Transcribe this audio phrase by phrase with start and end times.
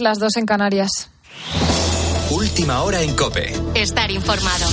[0.00, 1.10] Las dos en Canarias.
[2.30, 3.52] Última hora en Cope.
[3.74, 4.66] Estar informado.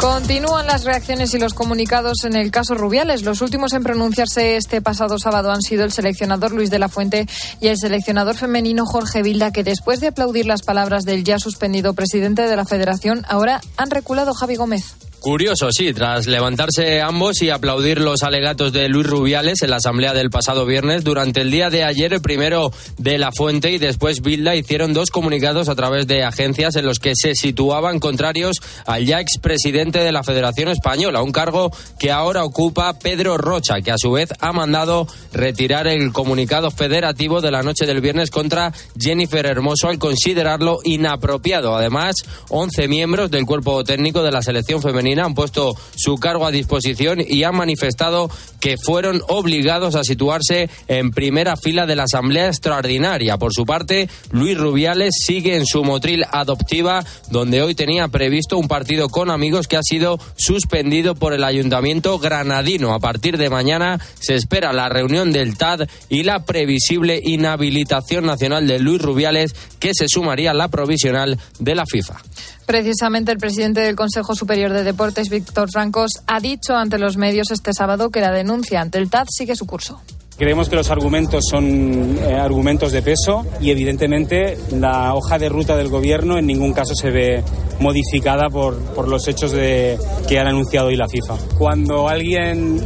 [0.00, 3.24] Continúan las reacciones y los comunicados en el caso Rubiales.
[3.24, 7.26] Los últimos en pronunciarse este pasado sábado han sido el seleccionador Luis de la Fuente
[7.60, 11.92] y el seleccionador femenino Jorge Vilda, que después de aplaudir las palabras del ya suspendido
[11.94, 14.94] presidente de la Federación, ahora han reculado Javi Gómez.
[15.24, 20.12] Curioso, sí, tras levantarse ambos y aplaudir los alegatos de Luis Rubiales en la asamblea
[20.12, 24.54] del pasado viernes, durante el día de ayer, primero de La Fuente y después Bilda
[24.54, 29.18] hicieron dos comunicados a través de agencias en los que se situaban contrarios al ya
[29.18, 34.12] expresidente de la Federación Española, un cargo que ahora ocupa Pedro Rocha, que a su
[34.12, 39.88] vez ha mandado retirar el comunicado federativo de la noche del viernes contra Jennifer Hermoso
[39.88, 41.74] al considerarlo inapropiado.
[41.74, 42.16] Además,
[42.50, 47.20] 11 miembros del cuerpo técnico de la selección femenina han puesto su cargo a disposición
[47.26, 53.36] y han manifestado que fueron obligados a situarse en primera fila de la Asamblea Extraordinaria.
[53.36, 58.68] Por su parte, Luis Rubiales sigue en su motril adoptiva, donde hoy tenía previsto un
[58.68, 62.94] partido con amigos que ha sido suspendido por el Ayuntamiento granadino.
[62.94, 68.66] A partir de mañana se espera la reunión del TAD y la previsible inhabilitación nacional
[68.66, 72.20] de Luis Rubiales, que se sumaría a la provisional de la FIFA.
[72.66, 77.50] Precisamente el presidente del Consejo Superior de Deportes, Víctor Francos, ha dicho ante los medios
[77.50, 80.00] este sábado que la denuncia ante el TAD sigue su curso.
[80.36, 85.76] Creemos que los argumentos son eh, argumentos de peso y evidentemente la hoja de ruta
[85.76, 87.44] del gobierno en ningún caso se ve
[87.78, 91.36] modificada por, por los hechos de, que han anunciado hoy la FIFA.
[91.56, 92.80] Cuando alguien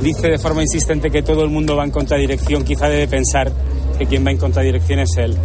[0.00, 3.52] dice de forma insistente que todo el mundo va en contradirección, quizá debe pensar
[3.98, 5.36] que quien va en contradirección es él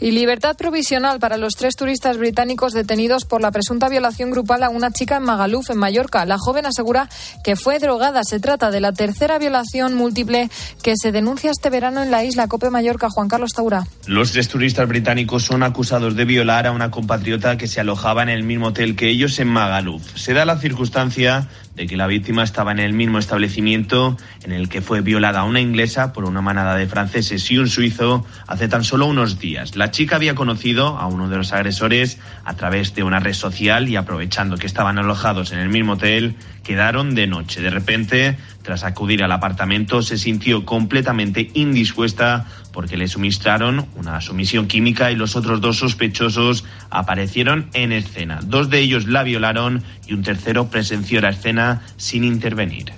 [0.00, 4.68] y libertad provisional para los tres turistas británicos detenidos por la presunta violación grupal a
[4.68, 6.24] una chica en Magaluf, en Mallorca.
[6.26, 7.08] La joven asegura
[7.42, 8.22] que fue drogada.
[8.24, 10.50] Se trata de la tercera violación múltiple
[10.82, 13.08] que se denuncia este verano en la isla Cope Mallorca.
[13.10, 13.86] Juan Carlos Taura.
[14.06, 18.28] Los tres turistas británicos son acusados de violar a una compatriota que se alojaba en
[18.28, 20.16] el mismo hotel que ellos en Magaluf.
[20.16, 24.70] Se da la circunstancia de que la víctima estaba en el mismo establecimiento en el
[24.70, 28.82] que fue violada una inglesa por una manada de franceses y un suizo hace tan
[28.82, 29.76] solo unos días.
[29.76, 33.90] La chica había conocido a uno de los agresores a través de una red social
[33.90, 37.60] y aprovechando que estaban alojados en el mismo hotel, quedaron de noche.
[37.60, 44.68] De repente, tras acudir al apartamento, se sintió completamente indispuesta porque le suministraron una sumisión
[44.68, 48.40] química y los otros dos sospechosos aparecieron en escena.
[48.44, 52.92] Dos de ellos la violaron y un tercero presenció la escena sin intervenir.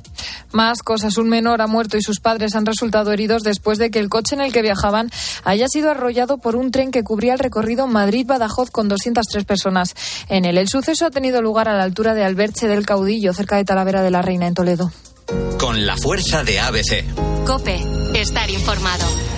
[0.51, 1.17] Más cosas.
[1.17, 4.35] Un menor ha muerto y sus padres han resultado heridos después de que el coche
[4.35, 5.13] en el que viajaban
[5.45, 9.95] haya sido arrollado por un tren que cubría el recorrido Madrid-Badajoz con 203 personas.
[10.29, 13.55] En él, el suceso ha tenido lugar a la altura de Alberche del Caudillo, cerca
[13.55, 14.91] de Talavera de la Reina, en Toledo.
[15.61, 17.45] Con la fuerza de ABC.
[17.47, 17.81] Cope,
[18.15, 19.38] estar informado.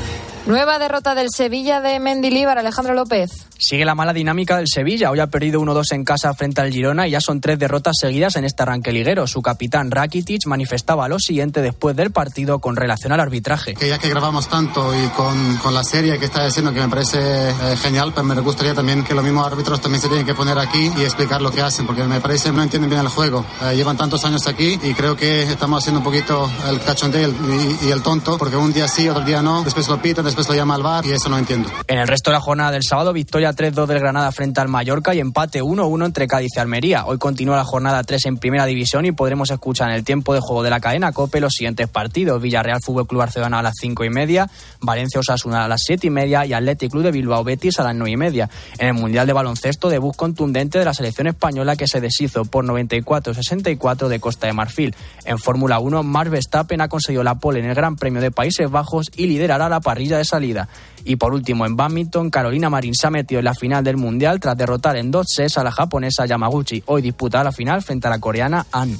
[0.50, 3.31] Nueva derrota del Sevilla de Mendilíbar, Alejandro López.
[3.56, 5.12] Sigue la mala dinámica del Sevilla.
[5.12, 8.34] Hoy ha perdido 1-2 en casa frente al Girona y ya son tres derrotas seguidas
[8.34, 9.28] en este arranque liguero.
[9.28, 13.75] Su capitán Rakitic manifestaba lo siguiente después del partido con relación al arbitraje.
[13.75, 16.89] Que ya que grabamos tanto y con, con la serie que está diciendo que me
[16.89, 20.34] parece eh, genial, pues me gustaría también que los mismos árbitros también se tienen que
[20.34, 23.09] poner aquí y explicar lo que hacen, porque me parece que no entienden bien el
[23.09, 23.44] juego.
[23.62, 27.87] Eh, llevan tantos años aquí y creo que estamos haciendo un poquito el cachondeo y,
[27.87, 30.55] y, el tonto, porque un día sí, otro día no, después lo pitan, después lo
[30.55, 31.69] llama al bar y eso no entiendo.
[31.87, 35.15] En el resto de la jornada del sábado, victoria 3-2 del Granada frente al Mallorca
[35.15, 37.05] y empate 1-1 entre Cádiz y Almería.
[37.06, 40.41] Hoy continúa la jornada 3 en Primera División y podremos escuchar en el tiempo de
[40.41, 42.41] juego de la cadena COPE los siguientes partidos.
[42.41, 46.11] Villarreal Fútbol Club Barcelona a las 5 y media, Valencia Osasuna a las 7 y
[46.11, 48.51] media y Athletic Club de Bilbao Betis a las 9 y media.
[48.78, 52.65] En el Mundial de Baloncesto, debut contundente de la selección española que se deshizo por
[52.65, 54.95] 94-64 de Costa de Marfil.
[55.25, 58.71] En Fórmula 1, Max Verstappen ha conseguido la pole en el Gran Premio de Países
[58.71, 60.69] Bajos y liderará la parrilla de salida.
[61.05, 64.41] Y por último, en badminton, Carolina Marín se ha metido en la final del Mundial
[64.41, 66.83] tras derrotar en dos sets a la japonesa Yamaguchi.
[66.87, 68.97] Hoy disputa la final frente a la coreana An.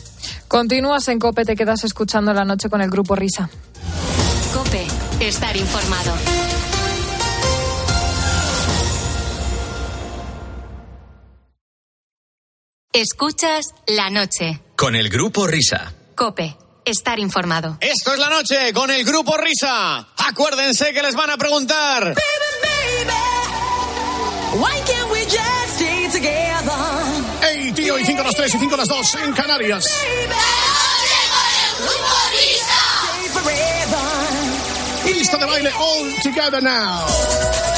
[0.49, 3.51] Continúas en COPE, te quedas escuchando la noche con el grupo Risa.
[4.55, 4.87] COPE,
[5.21, 6.13] estar informado.
[12.93, 14.61] Escuchas la noche.
[14.77, 15.93] Con el grupo Risa.
[16.17, 17.77] COPE estar informado.
[17.81, 20.07] Esto es la noche con el grupo Risa.
[20.17, 22.03] Acuérdense que les van a preguntar.
[22.05, 22.17] Baby,
[22.63, 23.13] baby,
[24.59, 26.41] why can't we just stay together?
[27.43, 29.85] Hey, tío, y 5 las 3 y 5 las 2 en Canarias.
[35.07, 37.70] Lista de baile all together now.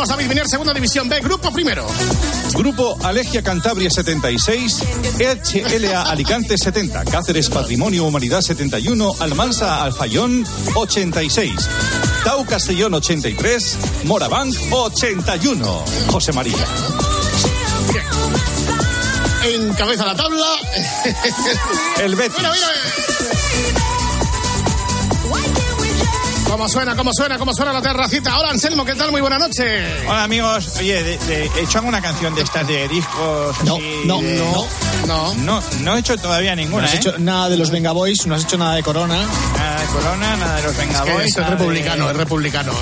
[0.00, 1.86] Vamos, David Miner, segunda división B, grupo primero.
[2.54, 4.82] Grupo Alegia Cantabria 76,
[5.18, 11.54] HLA Alicante 70, Cáceres Patrimonio Humanidad 71, Almansa Alfayón 86,
[12.24, 15.84] Tau Castellón 83, Morabank 81.
[16.08, 16.64] José María.
[19.44, 20.46] Encabeza la tabla.
[21.98, 22.38] El Betis.
[22.38, 23.89] Mira, mira.
[26.50, 28.36] ¿Cómo suena, cómo suena, cómo suena la terracita?
[28.38, 29.12] Hola, Anselmo, ¿qué tal?
[29.12, 29.64] Muy buena noche.
[30.06, 33.56] Hola amigos, oye, de, de- ¿he hecho alguna canción de estas de discos?
[33.64, 34.66] No, así no, de- no.
[35.06, 35.34] No.
[35.36, 36.96] No, no he hecho todavía No ninguna, has ¿eh?
[36.96, 39.16] hecho nada de los Venga Boys, no has hecho nada de Corona.
[39.56, 42.16] Nada de Corona, nada de los Venga Es que Boys, es nada de- republicano, es
[42.16, 42.72] republicano.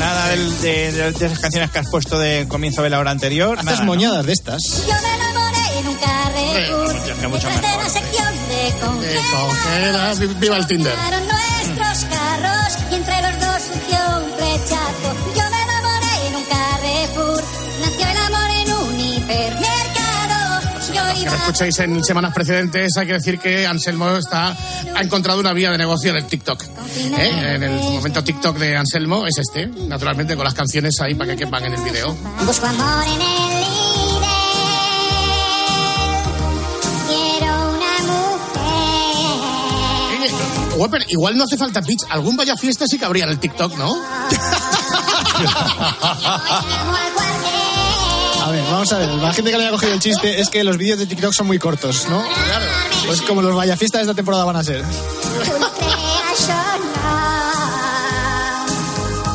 [0.00, 3.10] Nada del- de, de- de esas canciones que has puesto de comienzo de la hora
[3.10, 3.58] anterior.
[3.58, 3.84] Haces nada, ¿no?
[3.86, 4.62] moñadas de estas.
[4.86, 6.94] Yo me enamoré en un Carrefour.
[6.94, 7.98] Mucho, que mucho Detrás de mejor, la sí.
[7.98, 9.24] sección de Eh, congelas.
[9.30, 10.94] congelas, vi- viva el Tinder.
[21.24, 24.54] Que lo escuchéis en semanas precedentes, hay que decir que Anselmo está,
[24.94, 26.62] ha encontrado una vía de negocio en el TikTok.
[26.62, 27.54] ¿Eh?
[27.54, 31.38] En el momento TikTok de Anselmo es este, naturalmente con las canciones ahí para que
[31.44, 32.14] quepan en el video.
[32.44, 33.30] Busco amor en el
[33.62, 34.28] líder.
[37.08, 38.60] Quiero una mujer.
[40.20, 40.30] Oye,
[40.76, 42.02] Whopper, igual no hace falta pitch.
[42.10, 43.94] Algún vaya fiesta sí que habría en el TikTok, ¿no?
[48.44, 49.08] A ver, vamos a ver.
[49.08, 51.46] La gente que le haya cogido el chiste es que los vídeos de TikTok son
[51.46, 52.22] muy cortos, ¿no?
[53.06, 54.84] Pues como los vaya fiestas de esta temporada van a ser.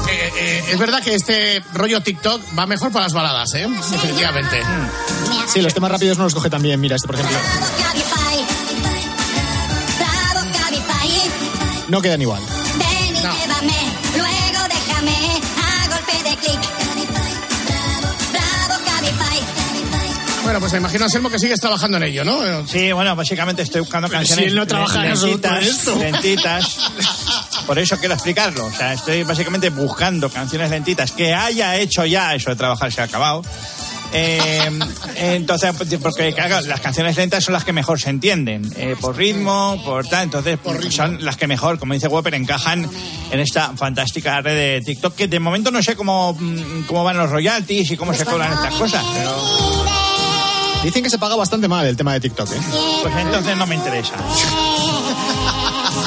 [0.07, 3.67] Eh, eh, es verdad que este rollo TikTok va mejor para las baladas, ¿eh?
[3.89, 4.61] Definitivamente.
[5.51, 6.79] Sí, los temas rápidos no los coge también.
[6.79, 7.35] Mira, este por ejemplo.
[7.81, 8.45] Cabify.
[9.97, 11.31] Bravo, Cabify.
[11.87, 12.43] No quedan igual.
[20.49, 22.65] Bueno, pues imagino, Anselmo, que sigues trabajando en ello, ¿no?
[22.65, 25.95] Sí, bueno, básicamente estoy buscando canciones si él no trabaja en absoluto en lentitas, esto.
[25.99, 26.77] lentitas.
[27.67, 28.65] Por eso quiero explicarlo.
[28.65, 32.99] O sea, estoy básicamente buscando canciones lentitas que haya hecho ya eso de trabajar se
[32.99, 33.43] ha acabado.
[34.11, 34.71] Eh,
[35.17, 39.79] entonces, porque claro, las canciones lentas son las que mejor se entienden, eh, por ritmo,
[39.85, 40.57] por tal, entonces
[40.89, 42.89] son las que mejor, como dice Whopper, encajan
[43.29, 47.17] en esta fantástica red de TikTok, que de momento no sé cómo, mm, cómo van
[47.17, 49.88] los royalties y cómo se cobran estas cosas, pero
[50.83, 52.61] Dicen que se paga bastante mal el tema de TikTok, ¿eh?
[53.01, 54.13] pues entonces no me interesa.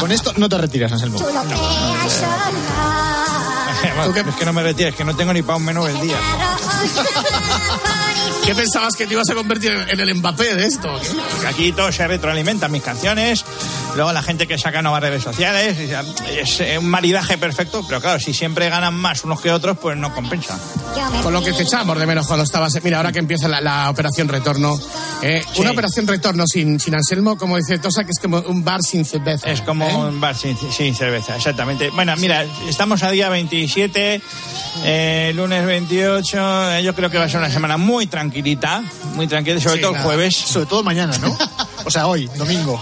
[0.00, 1.18] Con esto no te retiras, Anselmo.
[3.96, 6.16] Bueno, es que no me retires, que no tengo ni para un menú el día.
[8.44, 10.88] ¿Qué pensabas que te ibas a convertir en el Mbappé de esto?
[11.46, 13.44] Aquí todo se retroalimenta, mis canciones,
[13.94, 18.32] luego la gente que saca nuevas redes sociales, es un maridaje perfecto, pero claro, si
[18.34, 20.58] siempre ganan más unos que otros, pues no compensa.
[21.22, 22.72] Con lo que te echamos de menos cuando estabas.
[22.82, 24.78] Mira, ahora que empieza la, la operación retorno.
[25.22, 25.60] eh, Sí.
[25.60, 29.04] Una operación retorno sin, sin Anselmo, como dice Tosa, que es como un bar sin
[29.04, 29.50] cerveza.
[29.50, 29.94] Es como ¿eh?
[29.94, 31.90] un bar sin, sin cerveza, exactamente.
[31.90, 34.22] Bueno, mira, estamos a día 27,
[34.84, 38.82] eh, lunes 28, eh, yo creo que va a ser una semana muy tranquilita,
[39.14, 40.34] muy tranquila, sobre Sí, todo el jueves.
[40.36, 41.36] Sobre todo mañana, ¿no?
[41.84, 42.80] O sea, hoy, domingo.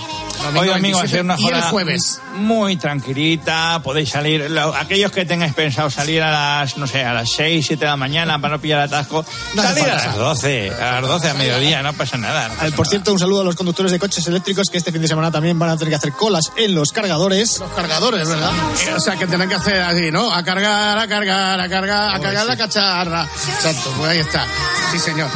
[0.57, 2.21] Hoy domingo va a ser una el jornada jueves.
[2.37, 7.13] muy tranquilita, podéis salir, lo- aquellos que tengáis pensado salir a las, no sé, a
[7.13, 10.71] las 6, 7 de la mañana para no pillar atasco, No salir a las 12,
[10.71, 12.45] a las 12 a mediodía, no pasa nada.
[12.49, 14.93] no pasa Al, por cierto, un saludo a los conductores de coches eléctricos que este
[14.93, 17.59] fin de semana también van a tener que hacer colas en los cargadores.
[17.61, 18.51] Los cargadores, ¿verdad?
[18.89, 20.33] Eh, O sea, que tendrán que hacer así, ¿no?
[20.33, 23.25] A cargar, a cargar, a cargar, a cargar la cacharra.
[23.25, 24.47] Exacto, pues ahí está.
[24.93, 25.29] Sí, señor.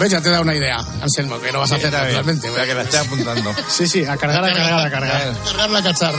[0.00, 0.10] ¿Ves?
[0.10, 2.50] Ya te da una idea, Anselmo, que no vas a hacer bien, naturalmente.
[2.56, 3.54] ya que la estoy apuntando.
[3.68, 5.28] Sí, sí, a cargar, a cargar, a cargar.
[5.28, 6.18] A cargar la cacharra.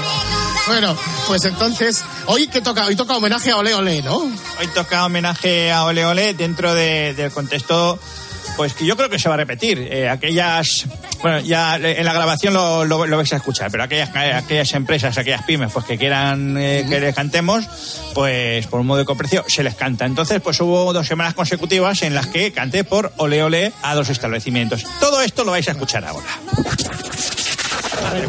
[0.67, 0.95] Bueno,
[1.27, 4.17] pues entonces, hoy que toca, hoy toca homenaje a Ole Ole, ¿no?
[4.17, 7.99] Hoy toca homenaje a Ole Ole dentro de- del contexto,
[8.55, 9.79] pues que yo creo que se va a repetir.
[9.79, 10.85] Eh, aquellas,
[11.21, 15.17] bueno, ya en la grabación lo, lo- lo vais a escuchar, pero aquellas, aquellas empresas,
[15.17, 17.65] aquellas pymes, pues que quieran eh, que les cantemos,
[18.13, 20.05] pues por un modo de coprecio se les canta.
[20.05, 24.07] Entonces, pues hubo dos semanas consecutivas en las que canté por Ole Ole a dos
[24.09, 24.85] establecimientos.
[25.01, 26.27] Todo esto lo vais a escuchar ahora.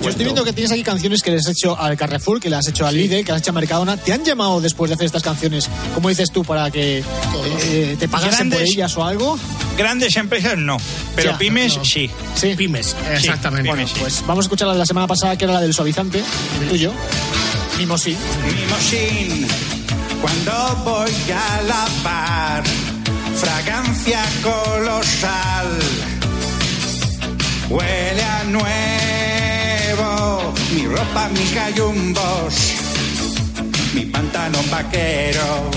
[0.03, 2.57] Yo estoy viendo que tienes aquí canciones que les has hecho al Carrefour, que le
[2.57, 3.97] has hecho al Lidl, que las has hecho a Mercadona.
[3.97, 7.03] ¿Te han llamado después de hacer estas canciones, como dices tú, para que
[7.63, 9.39] eh, te pagasen por Grandes- ellas o algo?
[9.77, 10.77] Grandes empresas no,
[11.17, 11.85] pero Ya, pymes no.
[11.85, 12.09] sí.
[12.37, 12.55] Sí.
[12.57, 13.71] Pymes, exactamente.
[13.71, 13.97] pymes, sí.
[14.01, 16.23] Pues vamos a escuchar la de la semana pasada, que era la del suavizante,
[16.61, 16.93] el tuyo.
[17.79, 18.17] Mimosí.
[18.47, 19.47] Mimosín,
[20.21, 22.63] cuando voy a lavar,
[23.37, 25.67] fragancia colosal,
[27.69, 28.65] huele a nuevo,
[30.75, 32.55] mi ropa, mis gallumbos,
[33.95, 35.71] mi pantalón vaquero,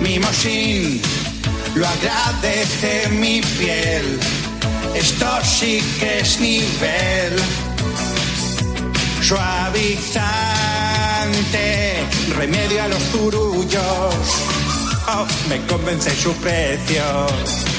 [0.00, 1.00] Mimosín,
[1.74, 4.18] lo agradece mi piel.
[4.94, 7.36] Esto sí que es nivel.
[9.22, 10.24] Suavizante,
[12.36, 14.14] remedio a los zurullos.
[15.06, 17.69] Oh, me convence su precio.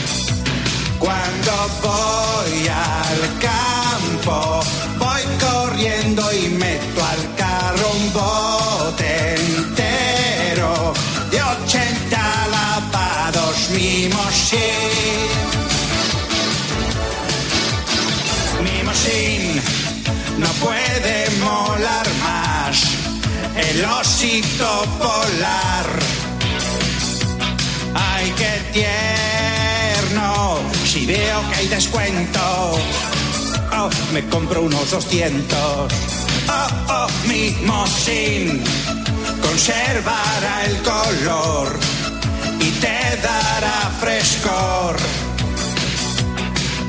[1.01, 4.60] Cuando voy al campo,
[5.00, 10.93] voy corriendo y meto al carro un bote entero
[11.31, 14.60] de 80 lavados mimosín.
[18.63, 19.60] Mimosín
[20.38, 22.77] no puede molar más
[23.55, 25.88] el osito polar.
[27.96, 29.21] Ay, qué tierno,
[30.91, 32.41] si veo que hay descuento,
[33.71, 35.57] oh, me compro unos 200.
[35.57, 38.62] Oh, oh, mimosín,
[39.41, 41.79] conservará el color
[42.60, 44.98] y te dará frescor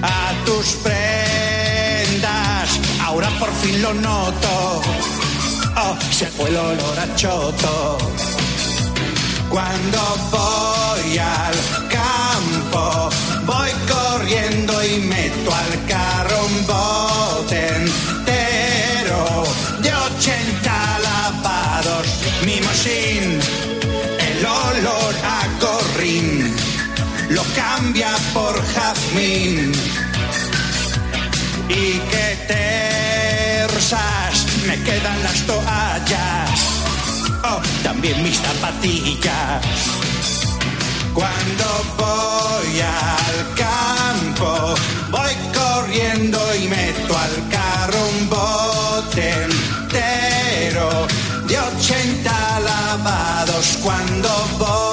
[0.03, 2.81] a tus prendas.
[3.03, 4.83] Ahora por fin lo noto.
[5.77, 7.99] Oh, se fue el olor a choto.
[9.49, 9.99] Cuando
[10.33, 13.11] voy al campo,
[13.45, 13.82] voy
[29.33, 29.63] Y
[32.11, 32.37] qué
[33.67, 36.61] tersas me quedan las toallas,
[37.43, 39.65] oh, también mis zapatillas.
[41.15, 41.65] Cuando
[41.97, 44.75] voy al campo,
[45.11, 51.07] voy corriendo y meto al carro un bote entero
[51.47, 53.79] de 80 lavados.
[53.83, 54.92] Cuando voy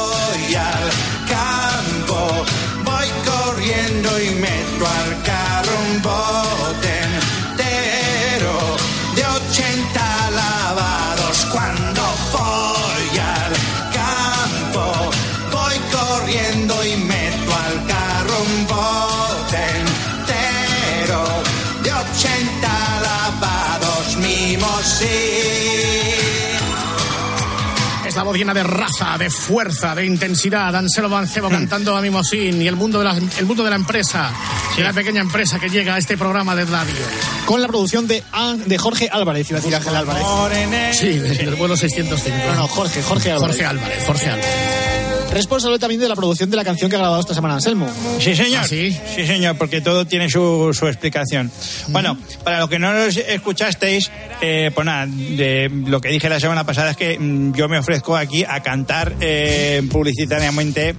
[28.39, 30.75] llena de raza, de fuerza, de intensidad.
[30.75, 34.31] Anselo Mancebo cantando a Mimosín y el mundo de la, el mundo de la empresa,
[34.75, 36.93] de la pequeña empresa que llega a este programa de radio.
[37.45, 38.23] Con la producción de,
[38.65, 40.23] de Jorge Álvarez, iba a decir Ángel Álvarez.
[40.95, 42.37] Sí, de- del vuelo 605.
[42.47, 43.55] No, no, Jorge, Jorge Álvarez.
[43.57, 44.88] Jorge Álvarez, Jorge Álvarez.
[45.31, 47.87] Responsable también de la producción de la canción que ha grabado esta semana Anselmo.
[48.19, 48.61] Sí, señor.
[48.63, 48.97] ¿Ah, sí?
[49.15, 51.51] señor, porque todo tiene su, su explicación.
[51.89, 56.39] Bueno, para los que no lo escuchasteis, eh, pues nada, de lo que dije la
[56.39, 60.95] semana pasada es que mm, yo me ofrezco aquí a cantar eh, publicitariamente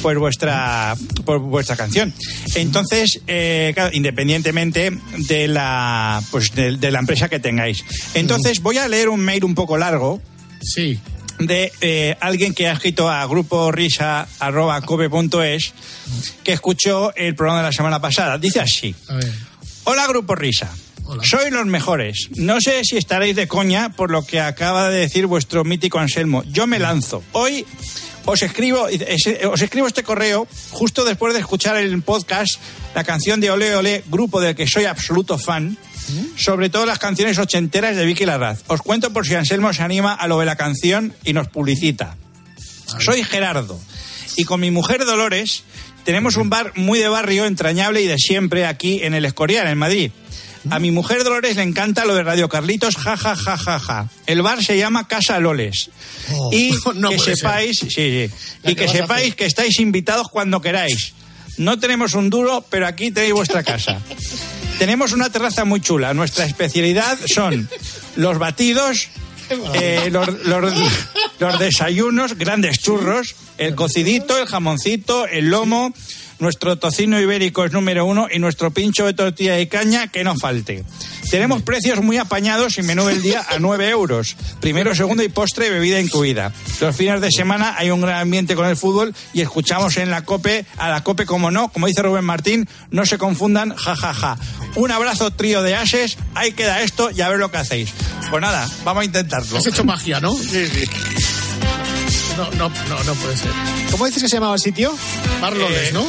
[0.00, 2.14] pues vuestra pues vuestra canción.
[2.54, 4.90] Entonces, eh, claro, independientemente
[5.28, 7.84] de la pues de, de la empresa que tengáis.
[8.14, 10.20] Entonces, voy a leer un mail un poco largo
[10.62, 10.98] Sí.
[11.38, 15.72] De eh, alguien que ha escrito a grupo risa.cope.es
[16.42, 18.38] que escuchó el programa de la semana pasada.
[18.38, 18.94] Dice así.
[19.08, 19.30] A ver.
[19.84, 20.72] Hola Grupo Risa.
[21.22, 22.28] Sois los mejores.
[22.36, 26.42] No sé si estaréis de coña por lo que acaba de decir vuestro mítico Anselmo.
[26.48, 27.22] Yo me lanzo.
[27.32, 27.64] Hoy
[28.24, 32.56] os escribo, es- os escribo este correo justo después de escuchar el podcast
[32.96, 35.76] la canción de Ole Ole, grupo del que soy absoluto fan,
[36.36, 38.62] sobre todo las canciones ochenteras de Vicky Larraz.
[38.66, 42.16] Os cuento por si Anselmo se anima a lo de la canción y nos publicita.
[43.00, 43.80] Soy Gerardo
[44.36, 45.64] y con mi mujer Dolores
[46.04, 49.78] tenemos un bar muy de barrio, entrañable y de siempre aquí en el Escorial, en
[49.78, 50.10] Madrid.
[50.70, 54.08] A mi mujer Dolores le encanta lo de Radio Carlitos, ja, ja, ja, ja, ja.
[54.26, 55.90] El bar se llama Casa Loles.
[56.52, 58.30] y no que sepáis, sí, sí,
[58.62, 61.14] La y que sepáis que estáis invitados cuando queráis.
[61.58, 63.98] No tenemos un duro, pero aquí tenéis vuestra casa.
[64.78, 66.12] tenemos una terraza muy chula.
[66.14, 67.68] Nuestra especialidad son
[68.16, 69.08] los batidos,
[69.74, 70.74] eh, los, los-
[71.38, 75.92] los desayunos, grandes churros, el cocidito, el jamoncito, el lomo.
[76.38, 80.36] Nuestro tocino ibérico es número uno y nuestro pincho de tortilla y caña que no
[80.36, 80.84] falte.
[81.30, 84.36] Tenemos precios muy apañados y menú del día a 9 euros.
[84.60, 86.52] Primero, segundo y postre, bebida incluida.
[86.80, 90.24] Los fines de semana hay un gran ambiente con el fútbol y escuchamos en la
[90.24, 94.36] COPE, a la COPE como no, como dice Rubén Martín, no se confundan, jajaja.
[94.74, 97.90] Un abrazo trío de ases, ahí queda esto y a ver lo que hacéis.
[98.30, 99.56] Pues nada, vamos a intentarlo.
[99.56, 100.34] Has hecho magia, ¿no?
[100.34, 100.84] Sí, sí.
[102.36, 103.50] No, no, no, no puede ser.
[103.90, 104.94] ¿Cómo dices que se llamaba el sitio?
[105.40, 106.04] Barloles, Eh, ¿no?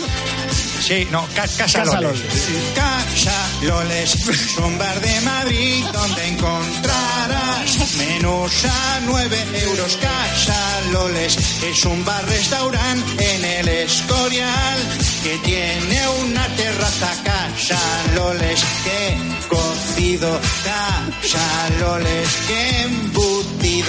[0.82, 2.20] Sí, no, Ca- Casa Casa Loles.
[2.22, 2.74] Loles.
[2.76, 9.98] Casa Loles es un bar de Madrid donde encontrarás menús a 9 euros.
[9.98, 14.80] Casa Loles es un bar restaurante en el Escorial
[15.24, 17.12] que tiene una terraza.
[17.24, 17.80] Casa
[18.16, 19.18] Loles que
[19.50, 20.40] cocido.
[20.64, 23.07] Casa Loles que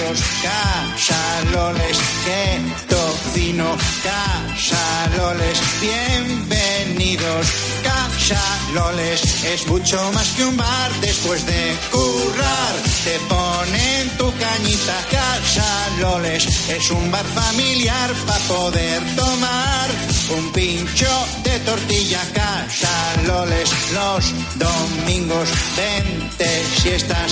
[0.09, 0.19] embutidos.
[0.41, 3.77] Casa Loles que tocino.
[4.03, 7.47] Casa Loles, bienvenidos.
[7.83, 8.41] Casa
[8.73, 12.75] Loles es mucho más que un bar después de currar.
[13.03, 14.97] Te ponen tu cañita.
[15.11, 19.89] Casa Loles es un bar familiar para poder tomar
[20.37, 22.21] un pincho de tortilla.
[22.33, 25.49] Casa Loles los domingos.
[25.75, 27.31] Vente si estás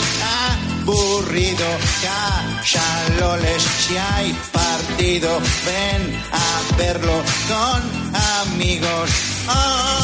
[0.87, 1.65] aburrido.
[2.01, 5.39] Casa Loles si hay partido.
[5.65, 8.15] Ven a verlo con
[8.53, 9.09] amigos.
[9.49, 10.03] Oh.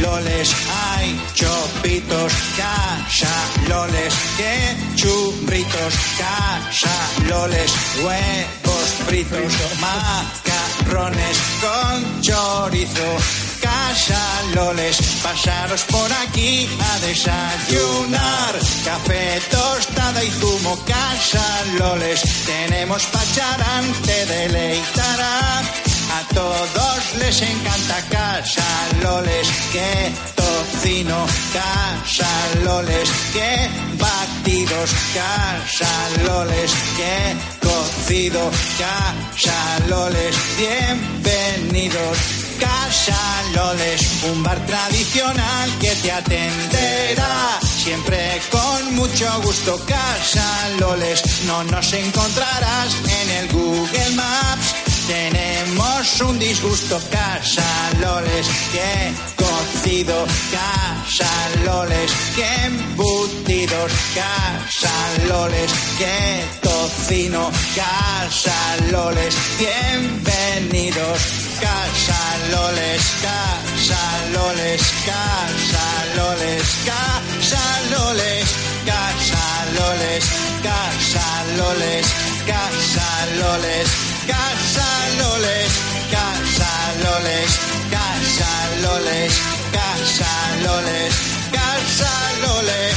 [0.00, 0.50] Loles,
[0.88, 3.34] hay chopitos, casa
[3.68, 6.96] Loles, que churritos, casa
[7.28, 7.70] Loles,
[8.02, 9.52] huevos fritos,
[10.80, 13.16] macarrones con chorizo,
[13.60, 23.92] casa Loles, pasaros por aquí a desayunar, café, tostada y zumo, casa Loles, tenemos pacharán,
[24.04, 25.62] te deleitará.
[26.14, 28.70] A todos les encanta Casa
[29.02, 32.28] Loles, que tocino, Casa
[32.62, 35.94] Loles, que batidos, Casa
[36.26, 42.18] Loles, que cocido, Casa Loles, bienvenidos.
[42.60, 49.80] Casa Loles, un bar tradicional que te atenderá siempre con mucho gusto.
[49.86, 54.81] Casa Loles, no nos encontrarás en el Google Maps.
[55.06, 57.64] Tenemos un disgusto, casa
[58.00, 61.30] Loles, que cocido, casa
[61.64, 64.92] Loles, que embutidos, casa
[65.28, 71.20] Loles, que tocino, casa Loles, bienvenidos,
[71.60, 75.84] casa Loles, casa Loles, casa
[76.16, 77.62] Loles, casa
[88.82, 89.34] Loles,
[89.72, 90.32] casa
[90.62, 91.14] Loles,
[91.50, 92.94] casa Loles,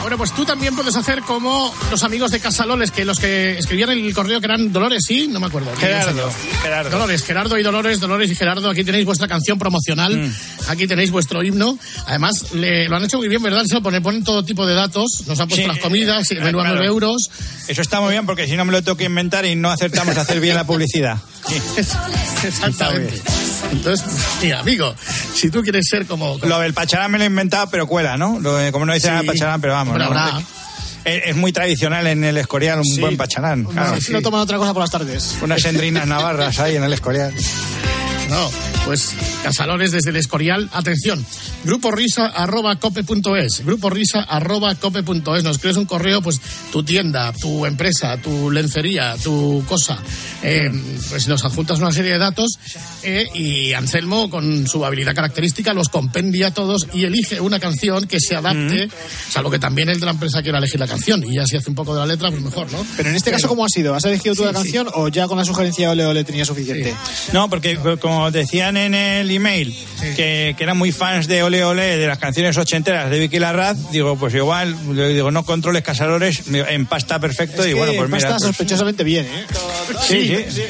[0.00, 3.90] Bueno, pues tú también puedes hacer como los amigos de Casaloles, que los que escribían
[3.90, 5.28] el correo que eran Dolores, ¿sí?
[5.28, 5.70] No me acuerdo.
[5.76, 6.30] Gerardo,
[6.62, 6.90] Gerardo.
[6.90, 8.70] Dolores, Gerardo y Dolores, Dolores y Gerardo.
[8.70, 10.32] Aquí tenéis vuestra canción promocional, Mm.
[10.68, 11.78] aquí tenéis vuestro himno.
[12.06, 13.64] Además, le- lo han hecho muy bien, ¿verdad?
[13.66, 16.34] Se lo ponen, ponen todo tipo de datos, nos han puesto Sí, las comidas, eh,
[16.38, 16.76] el menú a claro.
[16.78, 17.30] 9 euros.
[17.68, 20.16] Eso está muy bien porque si no me lo tengo que inventar y no acertamos
[20.16, 21.18] a hacer bien la publicidad.
[22.44, 23.20] Exactamente.
[23.72, 24.06] Entonces,
[24.42, 24.94] mira, amigo,
[25.34, 26.38] si tú quieres ser como...
[26.42, 28.40] Lo del pacharán me lo he inventado, pero cuela, ¿no?
[28.40, 29.26] Lo de- como no dicen Sí.
[29.26, 29.89] pacharán, pero vamos.
[29.98, 30.04] ¿No?
[30.04, 30.38] habrá.
[31.04, 33.00] Es, es muy tradicional en el Escorial un Sí.
[33.00, 33.64] buen pacharán.
[33.64, 34.12] Claro, si sí.
[34.12, 35.36] no toman otra cosa por las tardes.
[35.42, 37.32] Unas endrinas navarras ahí en el Escorial.
[38.30, 38.50] No,
[38.84, 39.12] pues
[39.42, 40.70] Casalones desde el Escorial.
[40.72, 41.24] Atención,
[41.64, 43.64] grupo risa arroba cope.es.
[43.64, 45.42] Grupo risa arroba cope.es.
[45.42, 46.40] Nos crees un correo, pues
[46.70, 49.98] tu tienda, tu empresa, tu lencería, tu cosa.
[50.42, 50.70] Eh,
[51.08, 52.52] pues nos adjuntas una serie de datos
[53.02, 58.20] eh, y Anselmo, con su habilidad característica, los compendia todos y elige una canción que
[58.20, 58.88] se adapte,
[59.28, 61.68] salvo que también el de la empresa quiera elegir la canción y ya si hace
[61.68, 62.86] un poco de la letra, pues mejor, ¿no?
[62.96, 63.94] Pero en este caso, ¿cómo ha sido?
[63.94, 66.44] ¿Has elegido tú Sí, la canción o ya con la sugerencia de Ole Ole tenía
[66.44, 66.94] suficiente?
[67.32, 69.76] No, porque como decían en el email
[70.16, 73.90] que, que eran muy fans de Ole Ole, de las canciones ochenteras de Vicky Larraz,
[73.90, 78.18] digo, pues igual, digo, no controles casadores, en pasta perfecto y bueno, pues mira.
[78.20, 79.44] pasta pues- sospechosamente bien, ¿eh?
[80.06, 80.62] Sí, sí.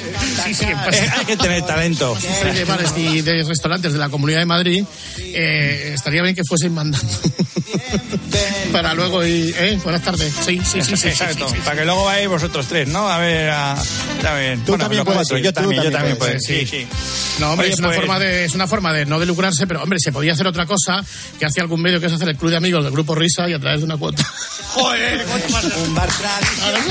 [0.44, 2.16] Sí, sí, pues- Eh, hay que tener talento.
[2.54, 4.84] de bares y de restaurantes de la Comunidad de Madrid,
[5.18, 7.06] eh, estaría bien que fuesen mandando.
[8.72, 9.54] Para luego y...
[9.56, 9.78] ¿eh?
[9.82, 10.32] Buenas tardes.
[10.44, 11.08] Sí, sí, sí, sí.
[11.08, 11.62] Exacto, sí, sí, sí.
[11.64, 13.08] para que luego vayáis vosotros tres, ¿no?
[13.08, 14.58] A ver, a, a ver.
[14.64, 16.68] Tú también los puedes cuatro, ir, yo tú también, yo también también puedo puedes, ir,
[16.68, 17.40] sí, sí.
[17.40, 19.66] No, hombre, Oye, es, una pues- forma de, es una forma de no de lucrarse,
[19.66, 21.04] pero hombre, se podía hacer otra cosa
[21.38, 23.52] que hace algún medio que es hacer el club de amigos del grupo Risa y
[23.54, 24.24] a través de una cuota.
[24.68, 25.24] Joder,
[25.86, 26.82] Un bar tradicional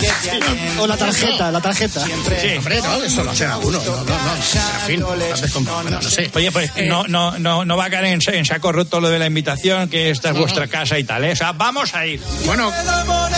[0.00, 1.77] que te O la tarjeta, la tarjeta.
[1.78, 3.78] Sí, hombre, no, eso lo hace alguno.
[3.84, 4.34] No, no, no.
[4.34, 6.30] En fin, grandes comp- bueno, no sé.
[6.34, 9.08] Oye, pues Eh, no, no, no, no va a caer en, en saco roto lo
[9.10, 10.70] de la invitación, que esta es No, vuestra no.
[10.72, 11.32] casa y tal, ¿eh?
[11.32, 12.20] O sea, vamos a ir.
[12.46, 12.72] Bueno,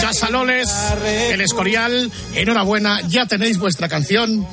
[0.00, 0.68] Casaloles,
[1.30, 4.46] el Escorial, enhorabuena, ya tenéis vuestra canción.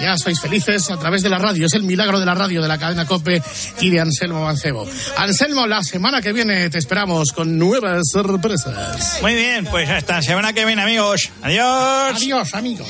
[0.00, 1.66] Ya sois felices a través de la radio.
[1.66, 3.42] Es el milagro de la radio, de la cadena COPE
[3.80, 4.86] y de Anselmo Mancebo.
[5.16, 9.18] Anselmo, la semana que viene te esperamos con nuevas sorpresas.
[9.22, 11.30] Muy bien, pues hasta la semana que viene, amigos.
[11.42, 12.16] Adiós.
[12.16, 12.88] Adiós, amigos.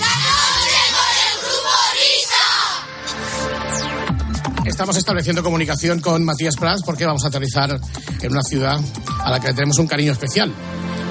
[4.64, 7.78] Estamos estableciendo comunicación con Matías Prats porque vamos a aterrizar
[8.20, 8.80] en una ciudad
[9.22, 10.52] a la que tenemos un cariño especial,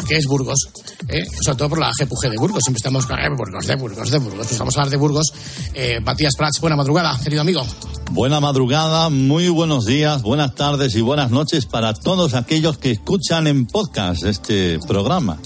[0.07, 0.69] que es Burgos.
[1.07, 1.23] ¿eh?
[1.43, 2.63] Sobre todo por la GPG de Burgos.
[2.63, 4.47] Siempre estamos con eh, Burgos, de Burgos, de Burgos.
[4.47, 5.33] Pues vamos a hablar de Burgos.
[5.73, 7.65] Eh, Matías Prats, buena madrugada, querido amigo.
[8.11, 13.47] Buena madrugada, muy buenos días, buenas tardes y buenas noches para todos aquellos que escuchan
[13.47, 15.37] en podcast este programa.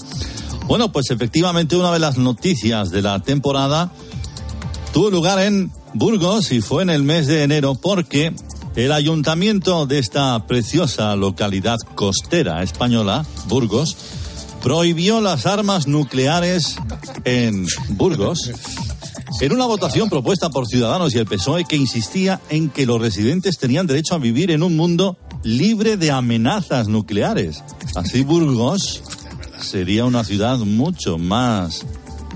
[0.66, 3.92] Bueno, pues efectivamente una de las noticias de la temporada
[4.92, 8.34] tuvo lugar en Burgos y fue en el mes de enero porque
[8.74, 13.96] el ayuntamiento de esta preciosa localidad costera española, Burgos,
[14.66, 16.74] prohibió las armas nucleares
[17.22, 18.50] en Burgos
[19.40, 23.58] en una votación propuesta por Ciudadanos y el PSOE que insistía en que los residentes
[23.58, 27.62] tenían derecho a vivir en un mundo libre de amenazas nucleares.
[27.94, 29.04] Así Burgos
[29.60, 31.86] sería una ciudad mucho más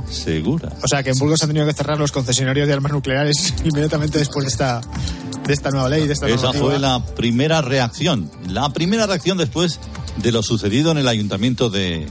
[0.09, 0.73] segura.
[0.85, 4.21] O sea, que en Burgos han tenido que cerrar los concesionarios de armas nucleares inmediatamente
[4.21, 4.81] después de esta,
[5.49, 6.07] de esta nueva ley.
[6.07, 6.65] De esta Esa normativa.
[6.65, 8.31] fue la primera reacción.
[8.49, 9.81] La primera reacción después
[10.17, 12.07] de lo sucedido en el ayuntamiento de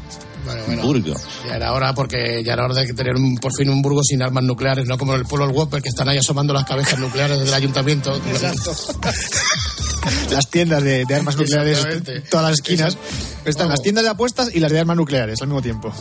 [0.45, 0.81] Bueno, bueno.
[0.83, 1.21] Burgos.
[1.47, 4.21] Ya era hora porque ya era hora de tener un- por fin un Burgos sin
[4.23, 7.39] armas nucleares, no como el pueblo del Whopper que están ahí asomando las cabezas nucleares
[7.39, 8.19] del ayuntamiento.
[10.31, 11.85] Las tiendas de, de armas nucleares,
[12.29, 12.97] todas las esquinas.
[13.45, 13.71] Están Vamos.
[13.71, 15.91] las tiendas de apuestas y las de armas nucleares al mismo tiempo.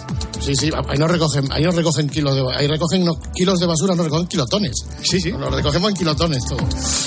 [0.41, 3.67] Sí, sí, ahí no recogen, ahí no recogen kilos de, ahí recogen no, kilos de
[3.67, 4.73] basura, no recogen kilotones.
[5.03, 5.31] Sí, sí.
[5.31, 6.59] Lo recogemos en kilotones todo.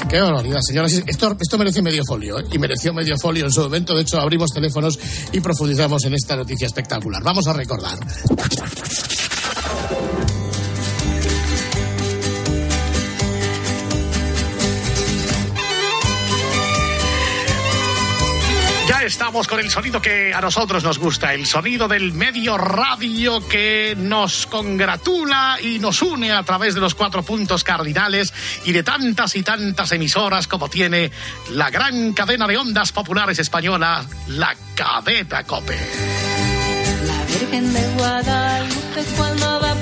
[0.10, 0.94] Qué barbaridad, señoras.
[1.06, 2.46] Esto, esto merece medio folio, ¿eh?
[2.52, 3.96] y mereció medio folio en su momento.
[3.96, 4.98] De hecho, abrimos teléfonos
[5.32, 7.22] y profundizamos en esta noticia espectacular.
[7.24, 8.00] Vamos a recordar.
[19.32, 24.46] Con el sonido que a nosotros nos gusta, el sonido del medio radio que nos
[24.46, 28.34] congratula y nos une a través de los cuatro puntos cardinales
[28.66, 31.12] y de tantas y tantas emisoras como tiene
[31.52, 35.80] la gran cadena de ondas populares española, la cadena Cope.
[37.30, 38.82] Virgen de Guadalupe.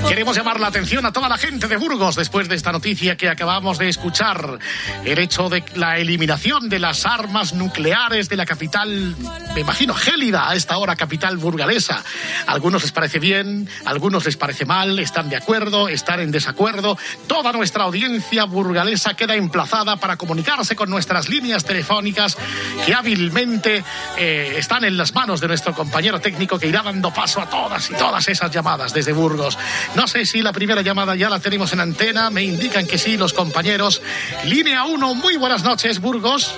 [0.08, 3.28] Queremos llamar la atención a toda la gente de Burgos después de esta noticia que
[3.28, 4.58] acabamos de escuchar.
[5.04, 9.14] El hecho de la eliminación de las armas nucleares de la capital,
[9.54, 12.02] me imagino, gélida a esta hora capital burgalesa.
[12.46, 16.98] Algunos les parece bien, algunos les parece mal, están de acuerdo, están en desacuerdo.
[17.26, 22.36] Toda nuestra audiencia burgalesa queda emplazada para comunicarse con nuestras líneas telefónicas
[22.84, 23.84] que hábilmente
[24.18, 27.90] eh, están en las manos de nuestro compañero técnico que irá dando paso a todas
[27.90, 29.56] y todas esas llamadas desde Burgos.
[29.94, 33.16] No sé si la primera llamada ya la tenemos en antena, me indican que sí
[33.16, 34.00] los compañeros.
[34.44, 36.54] Línea 1, muy buenas noches, Burgos.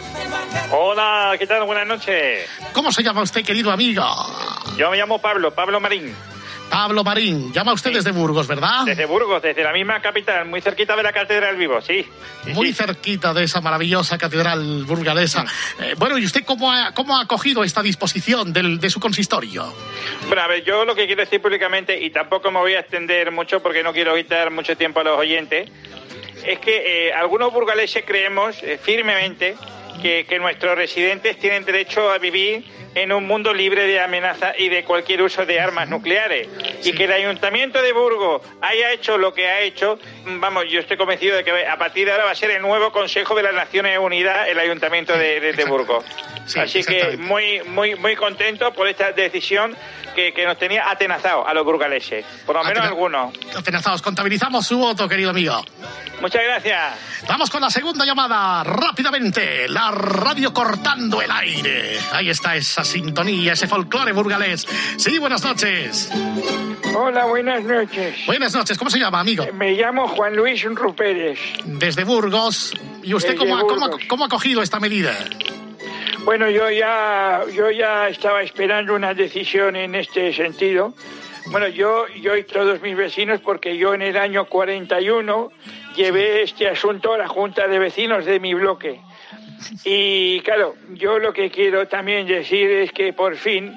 [0.71, 1.65] Hola, ¿qué tal?
[1.65, 2.49] Buenas noches.
[2.73, 4.05] ¿Cómo se llama usted, querido amigo?
[4.77, 6.15] Yo me llamo Pablo, Pablo Marín.
[6.73, 8.87] Pablo Marín, llama usted desde Burgos, ¿verdad?
[8.87, 12.03] Desde Burgos, desde la misma capital, muy cerquita de la Catedral Vivo, sí.
[12.47, 15.45] Muy cerquita de esa maravillosa catedral burgalesa.
[15.79, 19.71] Eh, bueno, ¿y usted cómo ha, cómo ha acogido esta disposición del- de su consistorio?
[20.29, 23.31] Bueno, a ver, yo lo que quiero decir públicamente, y tampoco me voy a extender
[23.33, 25.69] mucho porque no quiero quitar mucho tiempo a los oyentes,
[26.43, 29.57] es que eh, algunos burgaleses creemos eh, firmemente
[30.01, 34.69] que, que nuestros residentes tienen derecho a vivir en un mundo libre de amenaza y
[34.69, 36.49] de cualquier uso de armas nucleares.
[36.85, 40.97] Y que el Ayuntamiento de Burgos haya hecho lo que ha hecho, vamos, yo estoy
[40.99, 43.55] convencido de que a partir de ahora va a ser el nuevo Consejo de las
[43.55, 46.05] Naciones Unidas el Ayuntamiento de, de- de Burgos.
[46.57, 49.75] Así que muy, muy, muy contento por esta decisión
[50.15, 53.33] que, que nos tenía atenazados a los burgaleses, por lo menos Atena- algunos.
[53.57, 55.65] Atenazados, contabilizamos su voto, querido amigo.
[56.21, 57.25] Muchas gracias.
[57.27, 59.67] Vamos con la segunda llamada, rápidamente.
[59.69, 61.99] La radio cortando el aire.
[62.13, 64.67] Ahí está esa sintonía, ese folclore burgalés.
[64.97, 66.11] Sí, buenas noches.
[66.95, 68.27] Hola, buenas noches.
[68.27, 69.47] Buenas noches, ¿cómo se llama, amigo?
[69.55, 71.39] Me llamo Juan Luis Rupérez.
[71.65, 72.75] Desde Burgos.
[73.03, 75.13] ¿Y usted ha, cómo ha cogido esta medida?
[76.25, 80.95] Bueno, yo ya, yo ya estaba esperando una decisión en este sentido.
[81.47, 85.51] Bueno, yo, yo y todos mis vecinos, porque yo en el año 41
[85.97, 89.01] llevé este asunto a la Junta de Vecinos de mi bloque.
[89.85, 93.77] Y claro, yo lo que quiero también decir es que por fin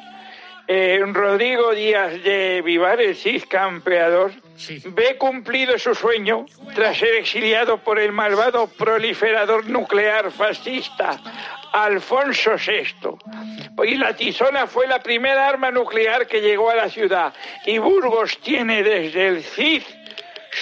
[0.67, 4.31] eh, Rodrigo Díaz de Vivar, el CIS campeador,
[4.85, 11.21] ve cumplido su sueño tras ser exiliado por el malvado proliferador nuclear fascista
[11.71, 13.17] Alfonso VI.
[13.85, 17.33] Y la tizona fue la primera arma nuclear que llegó a la ciudad.
[17.65, 19.83] Y Burgos tiene desde el CID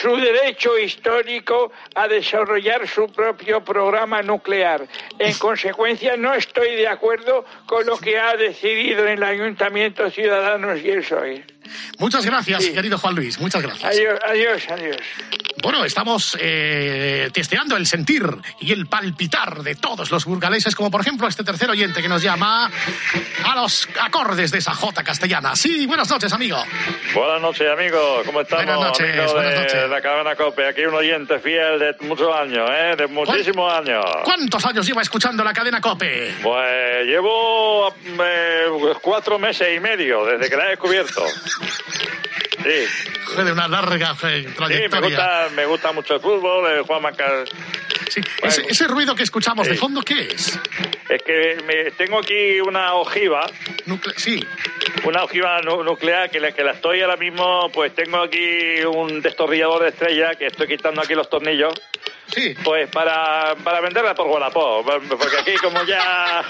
[0.03, 4.85] su derecho histórico a desarrollar su propio programa nuclear.
[5.17, 10.89] En consecuencia, no estoy de acuerdo con lo que ha decidido el Ayuntamiento Ciudadanos y
[10.89, 11.52] el PSOE.
[11.99, 13.39] Muchas gracias, querido Juan Luis.
[13.39, 13.83] Muchas gracias.
[13.95, 14.97] Adiós, adiós, adiós.
[15.61, 18.23] Bueno, estamos eh, testeando el sentir
[18.59, 22.21] y el palpitar de todos los burgaleses, como por ejemplo este tercer oyente que nos
[22.21, 22.69] llama
[23.45, 25.55] a los acordes de esa jota castellana.
[25.55, 26.57] Sí, buenas noches, amigo.
[27.13, 28.23] Buenas noches, amigo.
[28.25, 28.65] ¿Cómo estamos?
[28.65, 29.89] Buenas noches, Amigo buenas de noches.
[29.89, 30.67] la cadena COPE.
[30.67, 32.95] Aquí un oyente fiel de muchos años, ¿eh?
[32.97, 34.03] De muchísimos años.
[34.23, 36.33] ¿Cuántos años lleva escuchando la cadena COPE?
[36.41, 38.65] Pues llevo eh,
[39.01, 41.23] cuatro meses y medio desde que la he descubierto.
[42.63, 43.41] Sí.
[43.43, 44.99] De una larga eh, Sí, me trayectoria.
[45.09, 47.45] gusta, me gusta mucho el fútbol, el Juan Macar.
[48.43, 50.59] Ese, ese ruido que escuchamos de fondo, ¿qué es?
[51.09, 53.45] Es que me- tengo aquí una ojiva.
[54.15, 54.45] sí.
[55.05, 59.21] Una ojiva nu- nuclear que la, que la estoy ahora mismo, pues tengo aquí un
[59.21, 61.73] destornillador de estrella que estoy quitando aquí los tornillos.
[62.33, 62.55] Sí.
[62.63, 64.85] Pues para, para venderla por Wallapop.
[65.09, 66.43] Porque aquí como ya...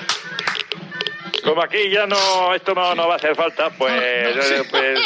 [1.44, 5.00] Como aquí ya no, esto no, no va a hacer falta, pues, eh, pues,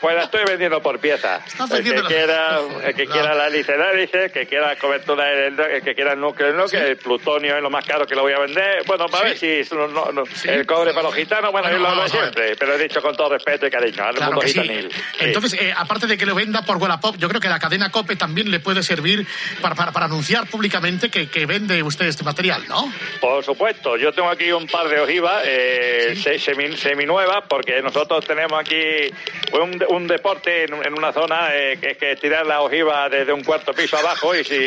[0.00, 1.42] pues la estoy vendiendo por piezas.
[1.70, 5.82] El que quiera, el que quiera la hélice, la hélice, que quiera cobertura, el, el
[5.82, 8.32] que quiera el núcleo, el núcleo, el plutonio es lo más caro que lo voy
[8.32, 8.84] a vender.
[8.86, 11.78] Bueno, para ver si es- no, no, no, el cobre para los gitanos, bueno, yo
[11.78, 12.10] lo ver.
[12.10, 14.90] siempre, pero he dicho con todo respeto y cariño al Claro mundo gitanil.
[14.92, 15.00] Sí.
[15.20, 18.16] Entonces, eh, aparte de que lo venda por Wallapop, yo creo que la cadena COPE
[18.16, 19.26] también le puede servir
[19.60, 22.90] para, para, para anunciar públicamente que, que vende usted este material, ¿no?
[23.20, 27.06] Por supuesto, yo tengo aquí un par de ojivas eh, semi,
[27.48, 29.10] porque nosotros tenemos aquí
[29.52, 33.32] un, un deporte en, en una zona eh, que es que tirar la ojiva desde
[33.32, 34.66] un cuarto piso abajo y si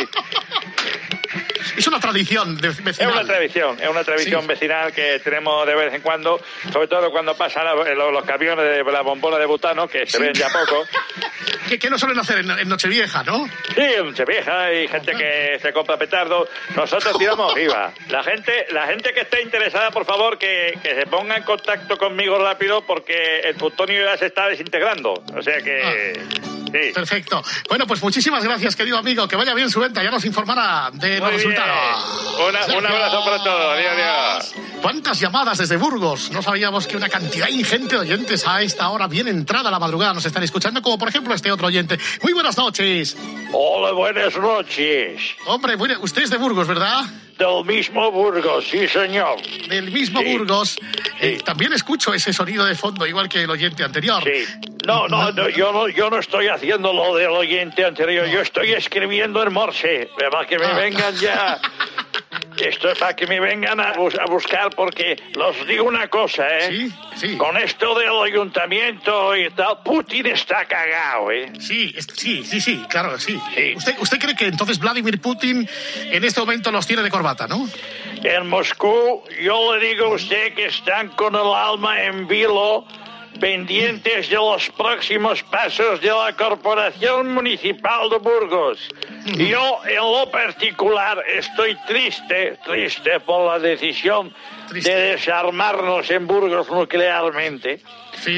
[1.77, 3.11] Es una tradición de es vecinal.
[3.13, 6.39] una tradición, es una tradición vecinal que tenemos de vez en cuando,
[6.71, 10.19] sobre todo cuando pasan la- los, los camiones de la bombona de butano que se
[10.19, 10.85] ven ya poco.
[11.67, 13.47] Que, que lo suelen hacer en, en Nochevieja, ¿no?
[13.73, 16.47] Sí, en Nochevieja hay gente que se compra petardo.
[16.75, 17.93] Nosotros tiramos ojiva.
[18.09, 21.97] La gente, la gente que esté interesada, por favor, que, que se ponga en contacto
[21.97, 25.13] conmigo rápido porque el plutonio ya se está desintegrando.
[25.35, 26.19] O sea que...
[26.73, 26.91] Sí.
[26.91, 27.43] Perfecto.
[27.69, 29.27] Bueno, pues muchísimas gracias, querido amigo.
[29.27, 30.03] Que vaya bien su venta.
[30.03, 31.41] Ya nos informará de los Muy bien.
[31.61, 33.73] Una- un abrazo para todos.
[33.77, 34.55] Adiós, adiós.
[34.81, 36.31] ¿Cuántas llamadas desde Burgos?
[36.31, 40.13] No sabíamos que una cantidad ingente de oyentes a esta hora, bien entrada la madrugada,
[40.13, 41.97] nos están escuchando, como por ejemplo este otro oyente.
[42.21, 43.15] Muy buenas noches.
[43.53, 45.21] Hola, buenas noches.
[45.45, 47.01] Hombre, bueno, usted es de Burgos, ¿verdad?
[47.37, 49.41] Del mismo Burgos, sí, señor.
[49.67, 50.77] Del mismo Burgos.
[51.19, 54.23] Eh, también escucho ese sonido de fondo, igual que el oyente anterior.
[54.23, 54.45] Sí.
[54.85, 58.73] No, no, no, yo no, yo no estoy haciendo lo del oyente anterior, yo estoy
[58.73, 60.09] escribiendo en Morse,
[60.47, 60.73] que me Ah.
[60.73, 61.61] vengan ya.
[62.61, 66.45] Esto es para que me vengan a, bus- a buscar, porque los digo una cosa,
[66.59, 66.89] ¿eh?
[67.37, 71.51] Con esto del ayuntamiento y tal, Putin está cagado, ¿eh?
[71.59, 73.39] Sí, sí, sí, sí, claro, sí.
[73.75, 75.67] ¿Usted, ¿Usted cree que entonces Vladimir Putin
[76.11, 77.67] en este momento los tiene de corbata, no?
[78.23, 82.85] En Moscú, yo le digo a usted que están con el alma en vilo,
[83.39, 88.89] pendientes de los próximos pasos de la Corporación Municipal de Burgos.
[89.25, 94.33] Yo, en lo particular, estoy triste, triste por la decisión
[94.71, 97.81] de desarmarnos en Burgos nuclearmente.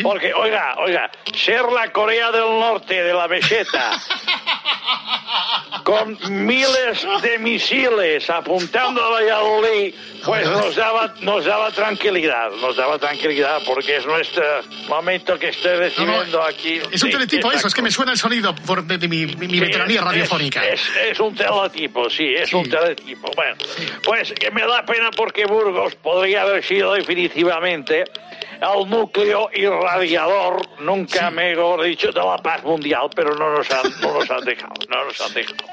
[0.03, 3.99] Porque, oiga, oiga, ser la Corea del Norte de la meseta
[5.83, 9.93] con miles de misiles apuntando a Valladolid,
[10.23, 14.43] pues nos daba, nos daba tranquilidad, nos daba tranquilidad, porque es nuestro
[14.87, 16.81] momento que estoy recibiendo aquí.
[16.91, 19.25] Es un Sí, teletipo eso, es que me suena el sonido por, de, de mi,
[19.27, 20.65] mi- Sí, veteranía es- radiofónica.
[20.67, 23.29] Es, es un teletipo, sí, es un teletipo.
[23.35, 23.55] Bueno,
[24.03, 28.05] pues que me da pena porque Burgos podría haber sido definitivamente
[28.61, 34.13] el núcleo irradiador, nunca mejor dicho, de la paz mundial, pero no nos han, no
[34.19, 35.65] nos han dejado, no nos han dejado.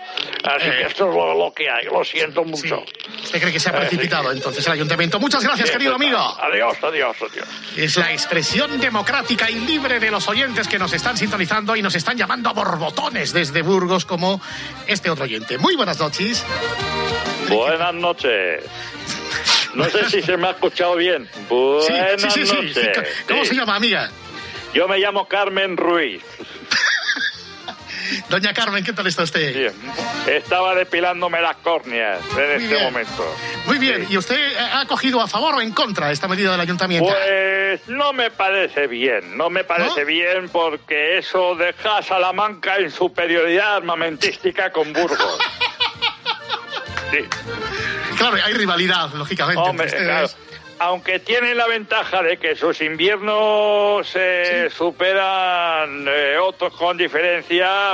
[0.45, 0.75] Así Eh.
[0.79, 2.83] que esto es lo, lo que hay, lo siento mucho.
[3.23, 5.19] ¿Usted cree que se ha precipitado entonces el ayuntamiento?
[5.21, 6.19] Muchas gracias, Sí, querido amigo.
[6.19, 7.49] Adiós, adiós, adiós.
[7.77, 11.95] Es la expresión democrática y libre de los oyentes que nos están sintonizando y nos
[11.95, 14.41] están llamando a borbotones desde Burgos como
[14.87, 15.59] este otro oyente.
[15.59, 16.45] Muy buenas noches.
[17.49, 18.65] Buenas noches.
[19.75, 21.29] No sé si se me ha escuchado bien.
[21.49, 23.09] Buenas Sí, sí, sí, noches.
[23.29, 24.11] ¿Cómo se llama, amiga?
[24.75, 26.23] Yo me llamo Carmen Ruiz.
[28.29, 29.55] Doña Carmen, ¿qué tal está usted?
[29.55, 29.73] Bien.
[30.27, 32.83] Estaba depilándome las córneas en este bien.
[32.85, 33.37] momento.
[33.67, 34.07] Muy bien.
[34.11, 37.11] ¿Y usted eh, ha cogido a favor o en contra esta medida del ayuntamiento?
[37.11, 42.91] Pues no me parece bien, no me parece bien porque eso deja a Salamanca en
[42.91, 45.39] superioridad armamentística con Burgos.
[47.13, 47.19] Sí.
[48.23, 49.61] Claro, hay rivalidad, lógicamente.
[49.61, 50.29] Hombre, claro.
[50.79, 57.93] aunque tiene la ventaja de que sus inviernos eh, superan eh, otros con diferencia,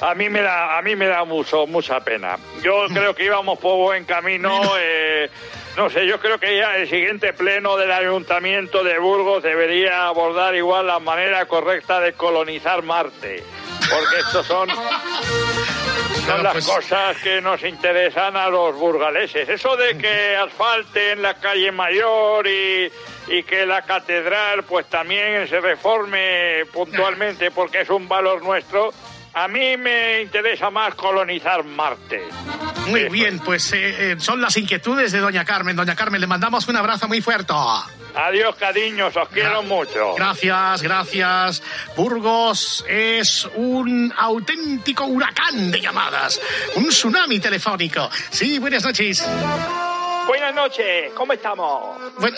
[0.00, 2.38] a mí me da, a mí me da mucho, mucha pena.
[2.62, 4.62] Yo creo que íbamos por buen camino.
[4.78, 5.30] eh,
[5.76, 10.54] no sé, yo creo que ya el siguiente pleno del Ayuntamiento de Burgos debería abordar
[10.54, 13.44] igual la manera correcta de colonizar Marte.
[13.90, 14.68] Porque estos son,
[16.26, 19.48] son las cosas que nos interesan a los burgaleses.
[19.48, 22.90] Eso de que asfalten la calle mayor y,
[23.28, 28.92] y que la catedral pues también se reforme puntualmente porque es un valor nuestro,
[29.34, 32.22] a mí me interesa más colonizar Marte.
[32.88, 35.74] Muy bien, pues eh, eh, son las inquietudes de Doña Carmen.
[35.76, 37.52] Doña Carmen, le mandamos un abrazo muy fuerte.
[38.14, 40.14] Adiós, cariños, os quiero mucho.
[40.16, 41.62] Gracias, gracias.
[41.96, 46.40] Burgos es un auténtico huracán de llamadas,
[46.76, 48.08] un tsunami telefónico.
[48.30, 49.24] Sí, buenas noches.
[50.26, 51.98] Buenas noches, ¿cómo estamos?
[52.18, 52.34] Buen-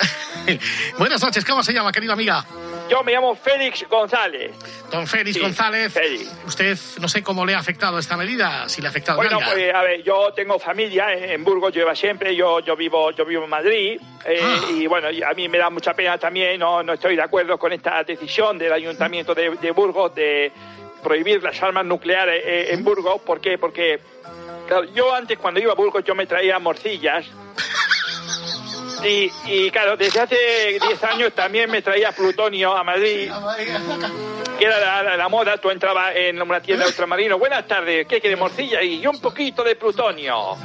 [0.99, 2.45] buenas noches, ¿cómo se llama, querida amiga?
[2.89, 4.53] Yo me llamo Félix González.
[4.91, 6.35] Don Félix Sí, González, Félix.
[6.47, 9.75] usted no sé cómo le ha afectado esta medida, si le ha afectado Bueno, pues
[9.75, 13.27] a ver, yo tengo familia en, en Burgos, yo iba siempre, yo, yo vivo, yo
[13.27, 14.61] vivo en Madrid, eh, Ah.
[14.71, 17.73] y bueno, a mí me da mucha pena también, no, no estoy de acuerdo con
[17.73, 20.51] esta decisión del Ayuntamiento de, de Burgos de
[21.03, 23.59] prohibir las armas nucleares eh, en Burgos, ¿por qué?
[23.59, 24.01] Porque
[24.67, 27.27] claro, yo antes cuando iba a Burgos yo me traía morcillas.
[29.05, 33.31] Y, y claro, desde hace 10 años también me traía plutonio a Madrid
[34.59, 38.35] que era la, moda, tú entrabas en una tienda de ultramarino, buenas tardes, ¿qué quiere
[38.35, 38.83] morcilla?
[38.83, 40.57] Y un poquito de plutonio.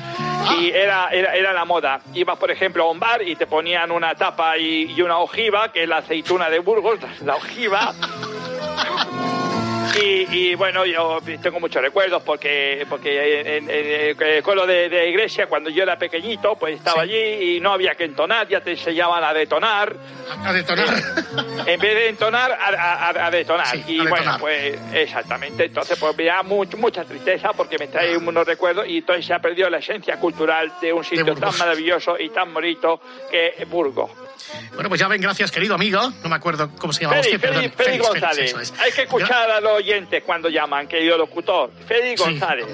[0.60, 2.02] Y era, era, era la moda.
[2.14, 5.84] Ibas, por ejemplo, a un bar y te ponían una tapa y una ojiva, que
[5.84, 7.94] es la aceituna de Burgos, la ojiva.
[9.96, 14.90] Y, y, bueno, yo tengo muchos recuerdos porque porque en, en- en el coro de,
[14.90, 18.62] de iglesia, cuando yo era pequeñito, pues estaba allí y no había que entonar, ya
[18.62, 19.96] te enseñaban a detonar.
[20.44, 20.88] A detonar.
[21.66, 23.68] En vez de entonar, a, a- a- a detonar.
[23.68, 24.40] Sí, y a bueno, detonar.
[24.40, 25.66] pues exactamente.
[25.66, 29.34] Entonces, pues me da mucho, mucha tristeza porque me trae unos recuerdos y entonces se
[29.34, 33.00] ha perdido la esencia cultural de un sitio tan maravilloso y tan bonito
[33.32, 34.12] que es Burgos.
[34.74, 36.12] Bueno, pues ya ven, gracias, querido amigo.
[36.24, 37.50] No me acuerdo cómo se llama Félix, usted.
[37.54, 38.56] Félix, Félix Félix, González.
[38.62, 38.74] es.
[38.80, 41.72] Hay que escuchar a los oyentes cuando llaman, querido locutor.
[41.88, 42.30] Félix Sí.
[42.32, 42.66] González.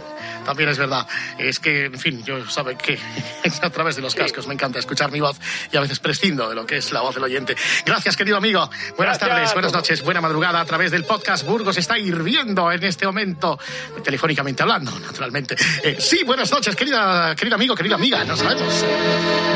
[0.46, 1.06] También es verdad.
[1.38, 2.98] Es que, en fin, yo sabe que
[3.62, 5.38] a través de los cascos me encanta escuchar mi voz
[5.72, 7.56] y a veces prescindo de lo que es la voz del oyente.
[7.86, 8.68] Gracias, querido amigo.
[8.98, 9.20] Buenas Gracias.
[9.30, 13.60] tardes, buenas noches, buena madrugada a través del podcast Burgos está hirviendo en este momento,
[14.04, 15.56] telefónicamente hablando, naturalmente.
[15.84, 18.86] Eh, sí, buenas noches, querida, querido amigo, querida amiga, no sabemos.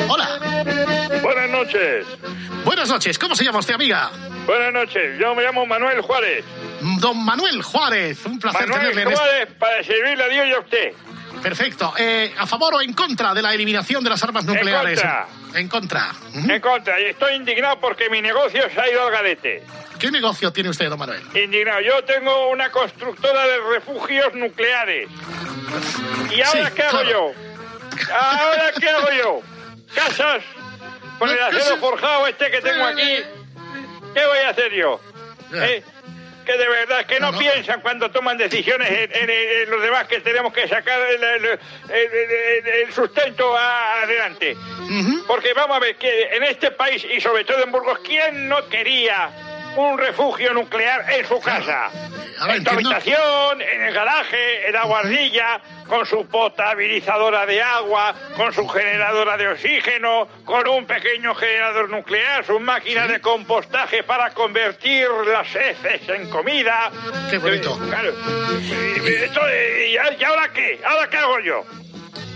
[0.09, 0.52] Hola.
[1.21, 2.06] Buenas noches.
[2.65, 4.12] Buenas noches, ¿cómo se llama usted, amiga?
[4.45, 5.19] Buenas noches.
[5.19, 6.45] Yo me llamo Manuel Juárez.
[6.99, 9.19] Don Manuel Juárez, un placer Manuel tenerle en este...
[9.19, 10.93] Juárez para servirle a Dios y a usted.
[11.41, 11.93] Perfecto.
[11.97, 15.02] Eh, ¿A favor o en contra de la eliminación de las armas nucleares?
[15.02, 15.28] contra.
[15.56, 16.12] En contra.
[16.34, 17.02] En contra.
[17.02, 19.63] Y estoy indignado porque mi negocio se ha ido al garete.
[19.99, 21.21] ¿Qué negocio tiene usted, don Manuel?
[21.36, 21.82] Indignado.
[21.82, 25.10] Yo tengo una constructora de refugios nucleares.
[26.34, 27.10] ¿Y ahora Sí, qué hago claro.
[27.10, 28.13] yo?
[28.13, 29.41] ¿Ahora qué hago yo?
[29.95, 30.43] ¿Casas?
[31.19, 33.23] Con el acero forjado este que tengo aquí.
[34.13, 34.99] ¿Qué voy a hacer yo?
[35.53, 35.84] ¿Eh?
[36.45, 40.19] Que de verdad, que no, piensan cuando toman decisiones en, en- en los demás que
[40.19, 44.58] tenemos que sacar el, el- el- el- el sustento adelante.
[45.25, 48.67] Porque vamos a ver, que en este país y sobre todo en Burgos, ¿quién no
[48.67, 49.29] quería
[49.75, 51.89] un refugio nuclear en su casa?
[52.39, 52.95] ahora en tu entiendo.
[52.95, 59.38] habitación, en el garaje, en la guardilla, con su potabilizadora de agua, con su generadora
[59.38, 66.07] de oxígeno, con un pequeño generador nuclear, su máquina de compostaje para convertir las heces
[66.09, 66.91] en comida.
[67.29, 67.77] Qué bonito.
[67.81, 68.13] Eh, Claro.
[69.49, 70.81] Eh, ¿Y y ahora qué?
[70.86, 71.63] ¿Ahora qué hago yo?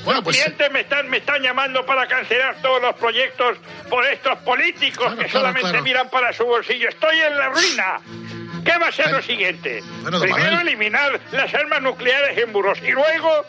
[0.07, 3.57] Bueno, Los pues- clientes me están, me están llamando para cancelar todos los proyectos
[3.89, 5.83] por estos políticos que claro, solamente claro.
[5.83, 6.87] miran para su bolsillo.
[6.87, 7.99] Estoy en la ruina.
[8.63, 9.81] ¿Qué va a ser lo siguiente?
[10.03, 10.65] Bueno, Primero Manuel.
[10.69, 13.45] eliminar las armas nucleares en Burgos y luego,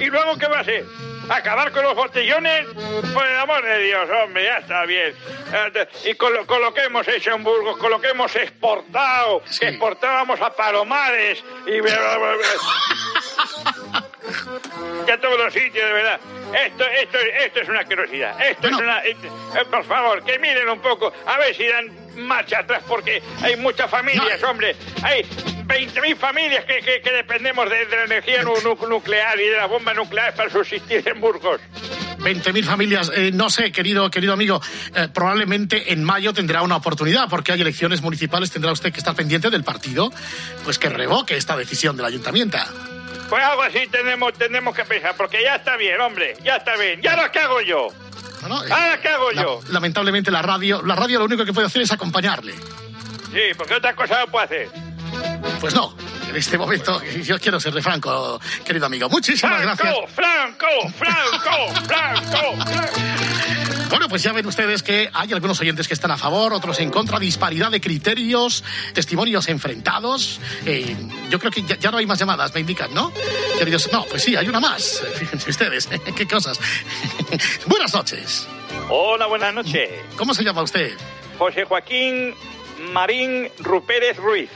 [0.00, 0.84] y luego ¿qué va a ser?
[1.28, 2.66] ¿Acabar con los botellones?
[3.14, 5.14] Por el amor de Dios, hombre, ya está bien.
[6.06, 9.44] Y con lo, con lo que hemos hecho en Burgos, con lo que hemos exportado,
[9.60, 11.80] que exportábamos a Palomares y...
[15.10, 16.20] ya todos los sitios, de verdad.
[16.66, 18.40] Esto, esto, esto es una asquerosidad.
[18.40, 18.98] Esto es una...
[19.04, 21.90] eh, eh, por favor, que miren un poco, a ver si dan
[22.26, 24.76] marcha atrás, porque hay muchas familias, hombre.
[25.02, 28.54] Hay 20.000 familias que, que- que dependemos de, de la energía nu-
[28.88, 31.60] nuclear y de la bomba nuclear para subsistir en Burgos.
[32.18, 33.10] 20.000 familias.
[33.14, 34.60] Eh, no sé, querido, querido amigo,
[34.94, 39.14] eh, probablemente en mayo tendrá una oportunidad, porque hay elecciones municipales, tendrá usted que estar
[39.14, 40.10] pendiente del partido,
[40.64, 42.58] pues que revoque esta decisión del ayuntamiento.
[43.30, 47.00] Pues algo así tenemos, tenemos que pensar, porque ya está bien, hombre, ya está bien.
[47.02, 47.86] ¿Y ahora qué hago yo?
[48.48, 48.56] ¿no?
[48.56, 49.60] ¿Ahora qué hago La- yo?
[49.68, 52.52] lamentablemente la radio, la radio lo único que puede hacer es acompañarle.
[53.32, 54.68] Sí, porque otra cosa no puedo hacer.
[55.60, 55.94] Pues no,
[56.30, 59.08] en este momento yo quiero serle franco, querido amigo.
[59.08, 59.94] Muchísimas gracias.
[60.14, 63.10] Franco, Franco, Franco, Franco.
[63.90, 66.90] Bueno, pues ya ven ustedes que hay algunos oyentes que están a favor, otros en
[66.90, 68.62] contra, disparidad de criterios,
[68.94, 70.40] testimonios enfrentados.
[70.64, 70.96] Eh,
[71.28, 73.12] yo creo que ya, ya no hay más llamadas, me indican, ¿no?
[73.58, 75.02] Queridos, no, pues sí, hay una más.
[75.18, 76.60] Fíjense ustedes, qué cosas.
[77.66, 78.46] Buenas noches.
[78.88, 79.90] Hola, buenas noches.
[80.16, 80.92] ¿Cómo se llama usted?
[81.38, 82.34] José Joaquín
[82.92, 84.50] Marín Rupérez Ruiz.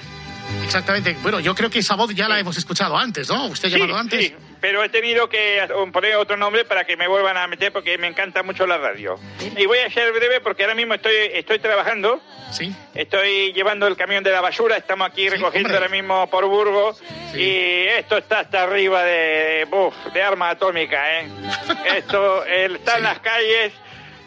[0.64, 1.16] Exactamente.
[1.22, 3.46] Bueno, yo creo que esa voz ya la hemos escuchado antes, ¿no?
[3.46, 4.26] ¿Usted ha Sí, llamado antes?
[4.28, 7.96] sí, pero he tenido que poner otro nombre para que me vuelvan a meter porque
[7.98, 9.18] me encanta mucho la radio.
[9.56, 12.20] Y voy a ser breve porque ahora mismo estoy, estoy trabajando.
[12.50, 12.74] Sí.
[12.94, 15.76] Estoy llevando el camión de la basura, estamos aquí recogiendo hombre.
[15.76, 17.02] ahora mismo por Burgos
[17.34, 21.28] y esto está hasta arriba de, buf, de arma atómica, ¿eh?
[21.96, 23.72] Esto el- está en las calles.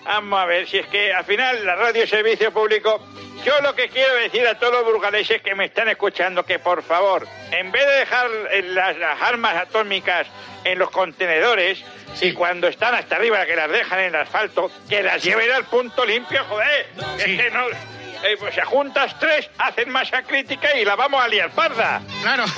[0.07, 3.05] Vamos a ver, si es que al final la radio es servicio público.
[3.45, 6.81] Yo lo que quiero decir a todos los burgaleses que me están escuchando, que por
[6.81, 10.25] favor, en vez de dejar eh, las, las armas atómicas
[10.63, 11.83] en los contenedores,
[12.21, 15.65] y cuando están hasta arriba que las dejan en el asfalto, que las lleven al
[15.65, 16.87] punto limpio, joder.
[17.17, 17.96] Es que no...
[18.23, 22.01] eh, pues si juntas tres, hacen masa crítica y la vamos a liar parda.
[22.21, 22.45] Claro.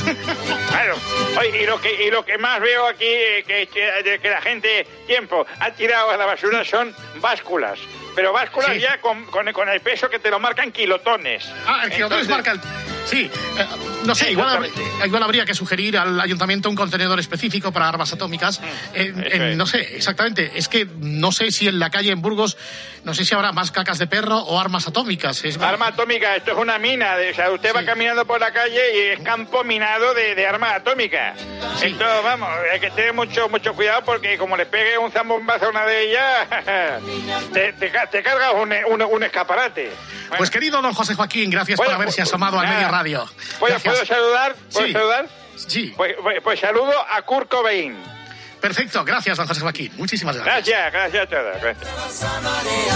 [0.70, 0.96] Claro.
[1.40, 4.86] Oye, y lo que, y lo que más veo aquí, eh, que, que, la gente,
[5.08, 7.80] tiempo, ha tirado a la basura son básculas.
[8.16, 8.80] Pero básculas Sí.
[8.80, 11.52] ya con, con, con el peso que te lo marcan kilotones.
[11.68, 12.99] Ah, el kilotones Entonces- marca el...
[13.10, 13.66] Sí, eh,
[14.06, 18.14] no sé, igual, habr- igual habría que sugerir al ayuntamiento un contenedor específico para armas
[18.14, 18.62] atómicas.
[18.94, 19.58] Eh, en- es.
[19.58, 20.52] no sé, exactamente.
[20.56, 22.58] Es que no sé si en la calle en Burgos,
[23.04, 25.44] no sé si habrá más cacas de perro o armas atómicas.
[25.44, 27.16] Es, Arma atómica, esto es una mina.
[27.18, 30.46] De, o sea, usted va caminando por la calle y es campo minado de, de
[30.48, 31.38] armas atómicas.
[31.82, 35.70] Esto, vamos, hay que tener mucho mucho cuidado porque como le pegue un zambombazo a
[35.70, 36.48] una de ellas,
[37.54, 39.92] te, te te cargas un, un, un escaparate.
[40.38, 43.26] Pues querido don José Joaquín, gracias Bueno, por haberse pues, asomado al medio radio.
[43.60, 43.80] ¿Puedo.
[43.80, 44.56] ¿puedo saludar?
[44.74, 44.94] ¿Puedo Sí.
[44.94, 45.30] saludar?
[45.56, 45.94] Sí.
[45.96, 47.96] Pues, pues- pues saludo a Kurt Cobain.
[48.62, 49.92] Perfecto, gracias don José Joaquín.
[49.98, 50.68] Muchísimas gracias.
[50.92, 51.62] Gracias, gracias a todos.
[51.62, 52.90] gracias.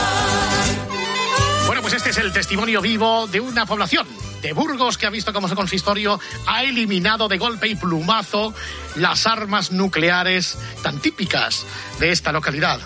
[1.67, 4.05] Bueno, pues este es el testimonio vivo de una población
[4.41, 8.53] de Burgos que ha visto cómo su consistorio ha eliminado de golpe y plumazo
[8.95, 11.65] las armas nucleares tan típicas
[11.99, 12.79] de esta localidad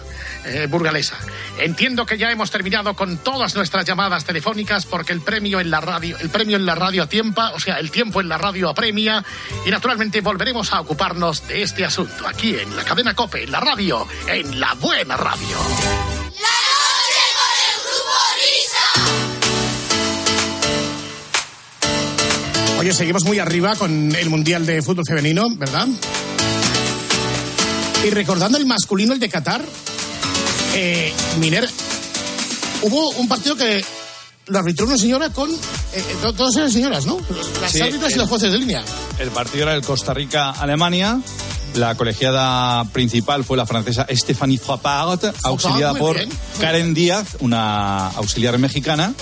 [0.48, 1.16] eh, burgalesa.
[1.60, 5.82] Entiendo que ya hemos terminado con todas nuestras llamadas telefónicas porque el premio en la
[5.82, 8.70] radio, el premio en la radio a tiempo, o sea, el tiempo en la radio
[8.70, 9.24] apremia
[9.66, 13.60] y naturalmente volveremos a ocuparnos de este asunto aquí en la cadena Cope, en la
[13.60, 15.58] radio, en la buena radio.
[22.80, 25.88] Oye, seguimos muy arriba con el Mundial de Fútbol Femenino, ¿verdad?
[28.06, 29.62] Y recordando el masculino, el de Qatar,
[30.78, 31.67] eh, Miner,
[32.84, 33.84] hubo un partido que
[34.47, 35.49] lo arbitró una señora con...
[35.51, 35.55] eh,
[35.95, 37.19] eh, to- todas eran señoras, ¿no?
[37.61, 38.84] Las Sí, árbitras y el- los jueces de línea.
[39.19, 41.19] El partido era el Costa Rica-Alemania.
[41.75, 46.30] La colegiada principal fue la francesa Stéphanie Frappard, auxiliada por bien.
[46.61, 49.13] Karen Díaz, una auxiliar mexicana,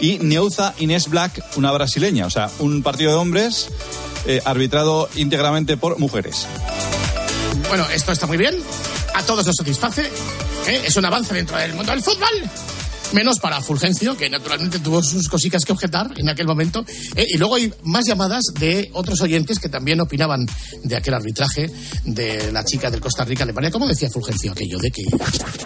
[0.00, 2.26] y Neuza Inés Black, una brasileña.
[2.26, 3.68] O sea, un partido de hombres
[4.26, 6.46] eh, arbitrado íntegramente por mujeres.
[7.68, 8.54] Bueno, esto está muy bien.
[9.14, 10.10] A todos nos satisface.
[10.66, 10.82] ¿Eh?
[10.86, 12.73] Es un avance dentro del mundo del fútbol.
[13.12, 16.84] Menos para Fulgencio, que naturalmente tuvo sus cositas que objetar en aquel momento.
[17.14, 17.26] ¿eh?
[17.28, 20.46] Y luego hay más llamadas de otros oyentes que también opinaban
[20.82, 21.70] de aquel arbitraje
[22.04, 23.70] de la chica del Costa Rica-Alemania.
[23.70, 24.78] ¿Cómo decía Fulgencio aquello?
[24.78, 25.02] De que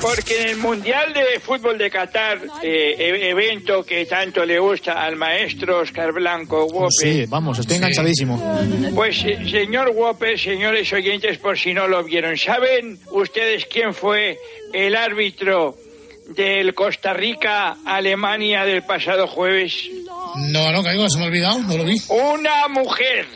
[0.01, 5.03] Porque en el Mundial de Fútbol de Qatar, eh, e- evento que tanto le gusta
[5.03, 8.37] al maestro Oscar Blanco Wope, Sí, vamos, estoy enganchadísimo.
[8.95, 14.37] Pues, eh, señor Wope, señores oyentes, por si no lo vieron, ¿saben ustedes quién fue
[14.75, 15.77] el árbitro
[16.29, 19.75] del Costa Rica-Alemania del pasado jueves?
[20.37, 22.01] No, no, caigo, se me ha olvidado, no lo vi.
[22.09, 23.27] Una mujer.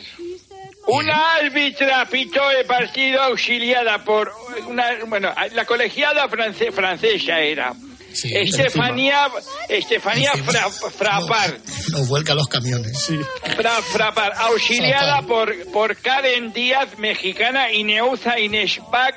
[0.85, 4.31] Una árbitra pitó el partido auxiliada por
[4.67, 7.73] una, bueno, la colegiada france- francesa era.
[8.21, 9.27] Estefanía,
[9.69, 11.53] Estefanía Fra- Frappard.
[11.89, 12.99] Nos vuelca los camiones.
[12.99, 13.17] Sí.
[13.55, 19.15] Fra- Frappard, auxiliada por, por Karen Díaz, mexicana, y Neuza Inés Bach,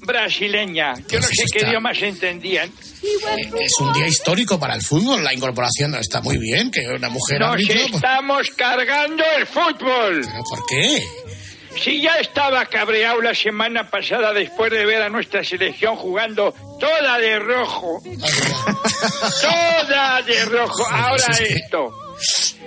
[0.00, 0.94] brasileña.
[1.08, 2.70] Yo no sé qué está- idiomas entendían.
[3.08, 5.22] Es un día histórico para el fútbol.
[5.22, 7.74] La incorporación está muy bien, que una mujer Nos árbitro.
[7.82, 10.26] pues, estamos cargando el fútbol.
[10.48, 11.02] ¿Por qué?
[11.82, 17.18] Si ya estaba cabreado la semana pasada después de ver a nuestra selección jugando toda
[17.18, 18.00] de rojo.
[19.40, 20.86] toda de rojo.
[20.90, 21.92] Ahora Pues es que- esto.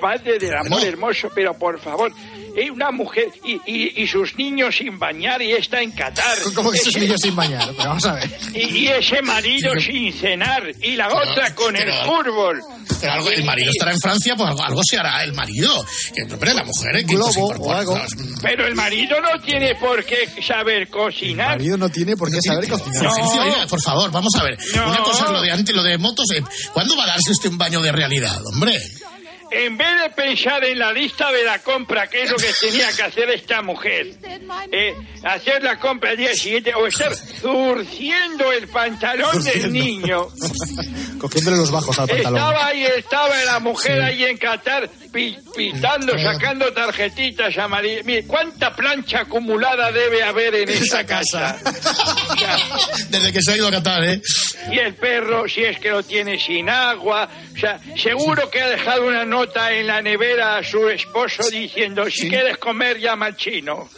[0.02, 2.12] padre del amor hermoso, pero por favor,
[2.58, 6.38] es una mujer y, y- y sus niños sin bañar y está en Qatar.
[6.56, 7.68] ¿Cómo que Ese- niños sin bañar?
[7.78, 8.30] Pero vamos a ver.
[8.54, 12.62] Y, y ese marido sin cenar y la otra con el fútbol.
[13.00, 15.72] Pero algo, el marido estará en Francia, pues algo, algo se hará el marido.
[16.16, 17.06] Que, pero la mujer, ¿eh?
[17.06, 17.76] que Globo se incorpora.
[17.76, 18.02] o algo.
[18.42, 21.52] Pero el marido no tiene por qué saber cocinar.
[21.54, 23.04] El marido no tiene por qué saber cocinar.
[23.04, 24.58] Fulgencio, oiga, por favor, vamos a ver.
[24.76, 24.90] No.
[24.90, 26.26] Una cosa es lo de antes, lo de motos.
[26.36, 26.42] eh,
[26.74, 28.74] ¿Cuándo va a darse usted un baño de realidad, hombre?
[29.52, 32.92] En vez de pensar en la lista de la compra, que es lo que tenía
[32.92, 34.08] que hacer esta mujer,
[34.72, 34.94] eh,
[35.24, 40.28] hacer la compra al día siguiente o estar zurciendo el pantalón del niño.
[41.20, 42.36] Cogiéndole los bajos al pantalón.
[42.38, 44.04] Estaba ahí, estaba la mujer Sí.
[44.04, 48.06] ahí en Qatar pitando, sacando tarjetitas amarillas.
[48.06, 51.58] Mire, ¿cuánta plancha acumulada debe haber en esa casa?
[53.10, 54.22] Desde que se ha ido a Qatar, ¿eh?
[54.72, 57.30] Y el perro, si es que lo tiene sin agua.
[57.56, 62.10] O sea, seguro que ha dejado una nota en la nevera a su esposo diciendo,
[62.10, 63.90] si quieres comer, llama al chino.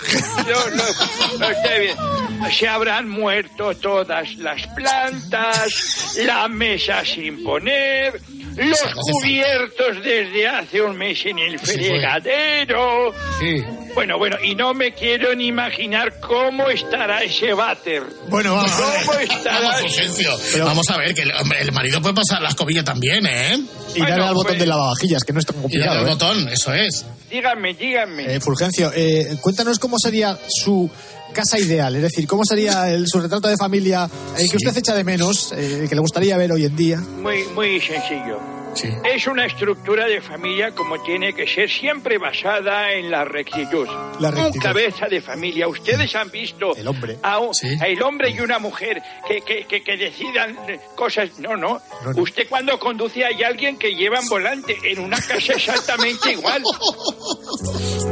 [0.47, 2.20] Yo lo, lo estoy viendo.
[2.51, 8.22] Se habrán muerto todas las plantas, la mesa sin poner,
[8.60, 8.80] los
[9.22, 13.14] cubiertos desde hace un mes en el fregadero.
[13.95, 18.03] Bueno, bueno, y no me quiero ni imaginar cómo estará ese váter.
[18.28, 19.05] Bueno, vamos a ver.
[19.05, 19.60] ¿Cómo estará?
[19.62, 20.39] Vamos, Fulgencio.
[20.64, 23.60] Vamos a ver, que el, hombre, el marido puede pasar la escobilla también, ¿eh?
[23.95, 25.99] Y darle al botón pues- de lavavajillas, que no es tan Y darle complicado.
[25.99, 26.10] al ¿eh?
[26.10, 27.05] botón, eso es.
[27.30, 28.36] Dígame, dígame.
[28.36, 30.90] Eh, Fulgencio, eh, cuéntanos cómo sería su
[31.34, 34.96] casa ideal, es decir, cómo sería el, su retrato de familia eh, que usted echa
[34.96, 36.98] de menos, eh, que le gustaría ver hoy en día.
[36.98, 38.59] Muy, muy sencillo.
[39.03, 43.88] Es una estructura de familia como tiene que ser, siempre basada en la rectitud.
[44.20, 44.61] La Un rectitud.
[44.61, 45.67] cabeza de familia.
[45.67, 47.17] Ustedes han visto El hombre.
[47.24, 47.51] a, un-
[47.82, 50.57] a el hombre y una mujer que, que, que, que decidan
[50.95, 51.30] cosas.
[51.39, 51.82] No, no.
[52.15, 56.63] Usted cuando conduce hay alguien que lleva un volante en una casa exactamente igual.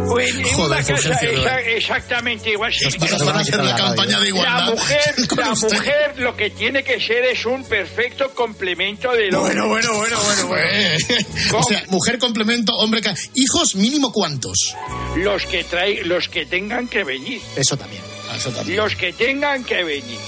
[0.10, 1.20] O en, Joder, una casa
[1.68, 2.74] exactamente igual.
[2.74, 2.86] sí.
[2.98, 4.60] Nos van a hacer la campaña de igualdad.
[4.66, 9.54] La mujer, la mujer lo que tiene que ser es un perfecto complemento del hombre.
[9.62, 10.47] Bueno, bueno, bueno, bueno,
[11.54, 13.02] O sea, mujer complemento, hombre.
[13.36, 14.76] ¿Hijos mínimo cuántos?
[15.16, 17.42] Los que trae, los que tengan que venir.
[17.56, 18.02] Eso también.
[18.36, 18.78] Eso también.
[18.78, 20.20] Los que tengan que venir.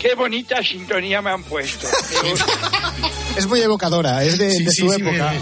[0.00, 1.86] Qué bonita sintonía me han puesto.
[3.36, 5.32] Es muy evocadora, es de, su sí, época.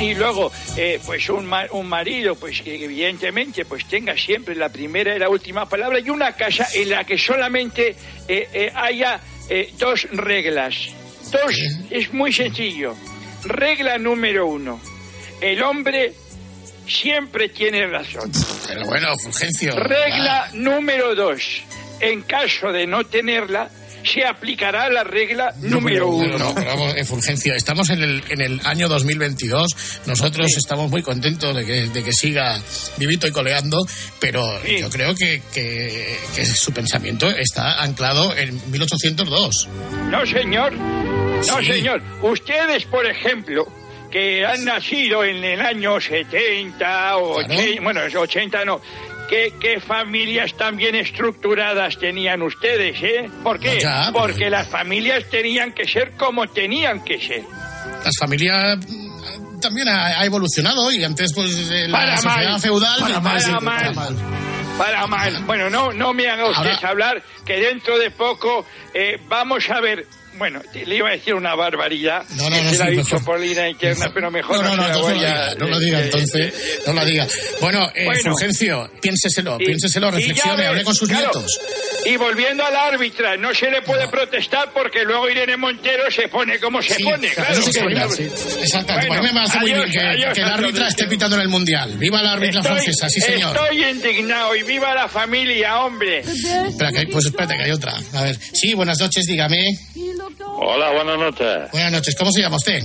[0.00, 4.68] Y luego, eh, pues un, ma- un marido, pues que evidentemente pues tenga siempre la
[4.68, 7.96] primera y la última palabra y una casa en la que solamente
[8.28, 10.76] eh, eh, haya eh, dos reglas.
[11.32, 11.56] Dos,
[11.90, 12.94] es muy sencillo.
[13.44, 14.80] Regla número uno.
[15.40, 16.12] El hombre
[16.86, 18.30] siempre tiene razón.
[18.66, 19.74] Pero bueno, Fulgencio.
[19.76, 21.62] Regla número dos.
[22.00, 23.70] En caso de no tenerla,
[24.04, 26.38] se aplicará la regla número uno.
[26.38, 30.00] no, pero vamos, eh, Fulgencio, estamos en el, en el año 2022.
[30.06, 32.60] Nosotros estamos muy contentos de que, de que siga
[32.98, 33.78] vivito y coleando,
[34.20, 39.68] pero yo creo que, que- que su pensamiento está anclado en 1802.
[40.10, 40.72] No, señor.
[40.74, 41.66] No, Sí.
[41.66, 42.02] señor.
[42.22, 43.66] Ustedes, por ejemplo,
[44.10, 48.80] que han nacido en el año 70 o 80, bueno, es 80 no.
[49.28, 53.30] ¿Qué, ¿Qué familias tan bien estructuradas tenían ustedes, eh?
[53.42, 53.74] ¿Por qué?
[53.76, 57.42] No, ya, pero- Porque las familias tenían que ser como tenían que ser.
[58.04, 62.60] Las familias mm, también ha, ha evolucionado y antes pues eh, la Para sociedad mal.
[62.60, 63.60] feudal Para mal, para
[63.92, 64.16] mal.
[64.76, 65.42] Para mal.
[65.46, 69.80] Bueno, no, no me haga usted Ahora- hablar que dentro de poco eh, vamos a
[69.80, 70.06] ver.
[70.36, 72.24] Bueno, le iba a decir una barbaridad.
[72.36, 74.88] No, no, no, se la ha dicho línea interna, pero mejor No, no, no, no,
[74.88, 76.54] la no diga, no lo diga, eh, entonces,
[76.86, 77.26] no lo diga.
[77.60, 78.22] Bueno, eh, Bueno.
[78.32, 81.60] Fulgencio, piénseselo, Y- piénseselo, reflexione, ves, hable con sus claro, nietos.
[82.06, 86.28] Y volviendo a la árbitra, no se le puede protestar porque luego Irene Montero se
[86.28, 87.52] pone como se Sí, pone, claro.
[87.52, 88.28] eso sí que verdad, sí.
[88.62, 90.88] Exactamente, Bueno, pues a mí me muy adiós, bien que, adiós que la a árbitra
[90.88, 91.96] esté pitando en el Mundial.
[91.98, 93.56] ¡Viva la árbitra Estoy- francesa, sí señor!
[93.56, 96.20] Estoy indignado y viva la familia, hombre.
[96.20, 97.94] Espera, que pues espérate, que hay otra.
[98.14, 99.64] A ver, sí, buenas noches, dígame.
[100.40, 101.70] Hola, buenas noches.
[101.72, 102.82] Buenas noches, ¿cómo se llama usted?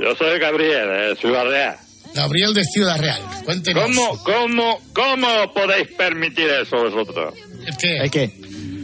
[0.00, 1.76] Yo soy Gabriel, de Ciudad Real.
[2.14, 3.20] Gabriel de Ciudad Real.
[3.44, 3.84] Cuéntenos.
[3.84, 7.34] ¿Cómo, cómo, ¿Cómo podéis permitir eso vosotros?
[7.66, 7.96] ¿El qué?
[7.98, 8.30] ¿El qué?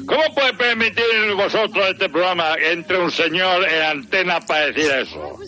[0.07, 1.05] ¿Cómo podéis permitir
[1.37, 5.39] vosotros este programa entre un señor en antena para decir eso?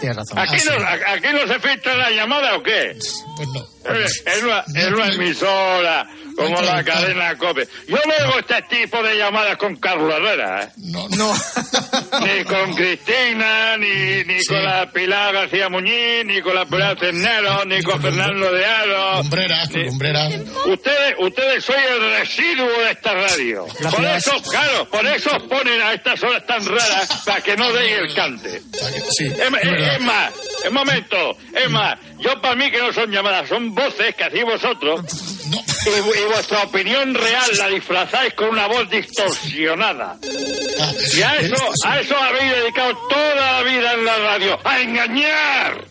[0.00, 0.38] Tienes razón.
[0.38, 2.96] ¿Aquí, Ah, no, a- ¿Aquí no se filtra la llamada o qué?
[3.36, 3.66] Pues no.
[3.94, 7.68] Es es una, es una emisora como la cadena COPE.
[7.88, 10.68] Yo no oigo este tipo de llamadas con Carlos Herrera, ¿eh?
[10.78, 11.32] No, no.
[12.24, 17.64] ni con Cristina, ni, ni con la Pilar García Muñiz, ni con la Pilar Ternero,
[17.64, 19.16] ni con Fernando de Aro.
[19.18, 20.28] Lumbrera, lumbrera.
[20.66, 23.66] Ustedes, ustedes soy el residuo de esta radio.
[23.90, 27.72] Por eso, claro, por eso os ponen a estas horas tan raras para que no
[27.72, 28.60] deis el cante.
[29.10, 30.32] Sí, Es, es- es más,
[30.66, 34.44] un momento, es más, yo para mí que no son llamadas, son voces que hacéis
[34.44, 35.00] vosotros.
[35.50, 35.56] Y,
[35.88, 40.16] y vuestra opinión real la disfrazáis con una voz distorsionada.
[41.16, 45.84] Y a eso, a eso habéis dedicado toda la vida en la radio, a engañar.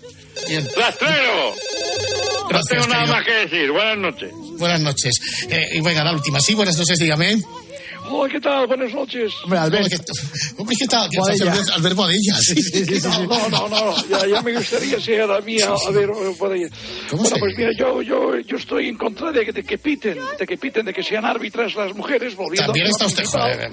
[0.75, 1.55] Rastrero.
[2.43, 3.15] No Gracias, tengo nada querido.
[3.15, 3.71] más que decir.
[3.71, 4.31] Buenas noches.
[4.57, 5.13] Buenas noches.
[5.49, 6.39] Eh, y venga, la última.
[6.41, 7.37] Sí, buenas noches, dígame.
[8.09, 8.67] Hola, ¿qué tal?
[8.67, 9.33] Buenas noches.
[9.43, 9.91] Hombre, Albert.
[10.57, 11.09] Hombre, ¿qué tal?
[11.09, 11.25] ¿Qué tal?
[11.95, 12.35] Boadella.
[12.35, 12.99] Albert, sí.
[13.27, 16.63] No, no, no, ya, ya me gustaría ser a mí, a, ver, eh, por ahí.
[17.11, 20.57] Bueno, pues mira, yo, yo, yo estoy en contra de, de que piten, de que
[20.57, 23.71] piten, de que sean árbitras las mujeres, volviendo También está usted, joder.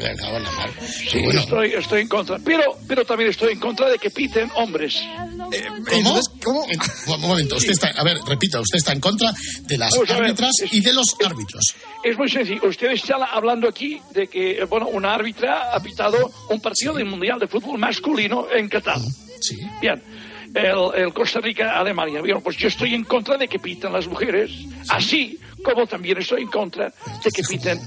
[1.11, 1.41] Sí, Bueno.
[1.41, 2.39] estoy, estoy en contra.
[2.45, 4.97] Pero, pero también estoy en contra de que piten hombres.
[6.43, 6.65] ¿Cómo?
[6.71, 6.77] Eh,
[7.07, 10.15] Un momento, usted está, a ver, repita, usted está en contra de las Vamos a
[10.15, 11.75] ver, árbitras y de los árbitros.
[12.03, 12.61] Es muy sencillo.
[12.67, 17.07] Ustedes están hablando aquí de que, eh, bueno, una árbitra ha pitado un partido del
[17.07, 18.99] Mundial de Fútbol masculino en Qatar.
[19.41, 19.59] Sí.
[19.81, 20.03] Bien.
[20.55, 22.21] El, el Costa Rica-Alemania.
[22.21, 24.51] Bien, pues yo estoy en contra de que piten las mujeres,
[24.89, 26.93] así como también estoy en contra
[27.23, 27.79] de que piten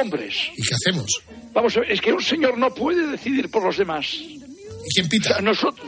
[0.00, 0.50] hombres.
[0.56, 1.22] ¿Y qué hacemos?
[1.52, 4.14] Vamos a ver, es que un señor no puede decidir por los demás.
[4.14, 4.40] ¿Y
[4.94, 5.40] quién pita?
[5.40, 5.86] nosotros,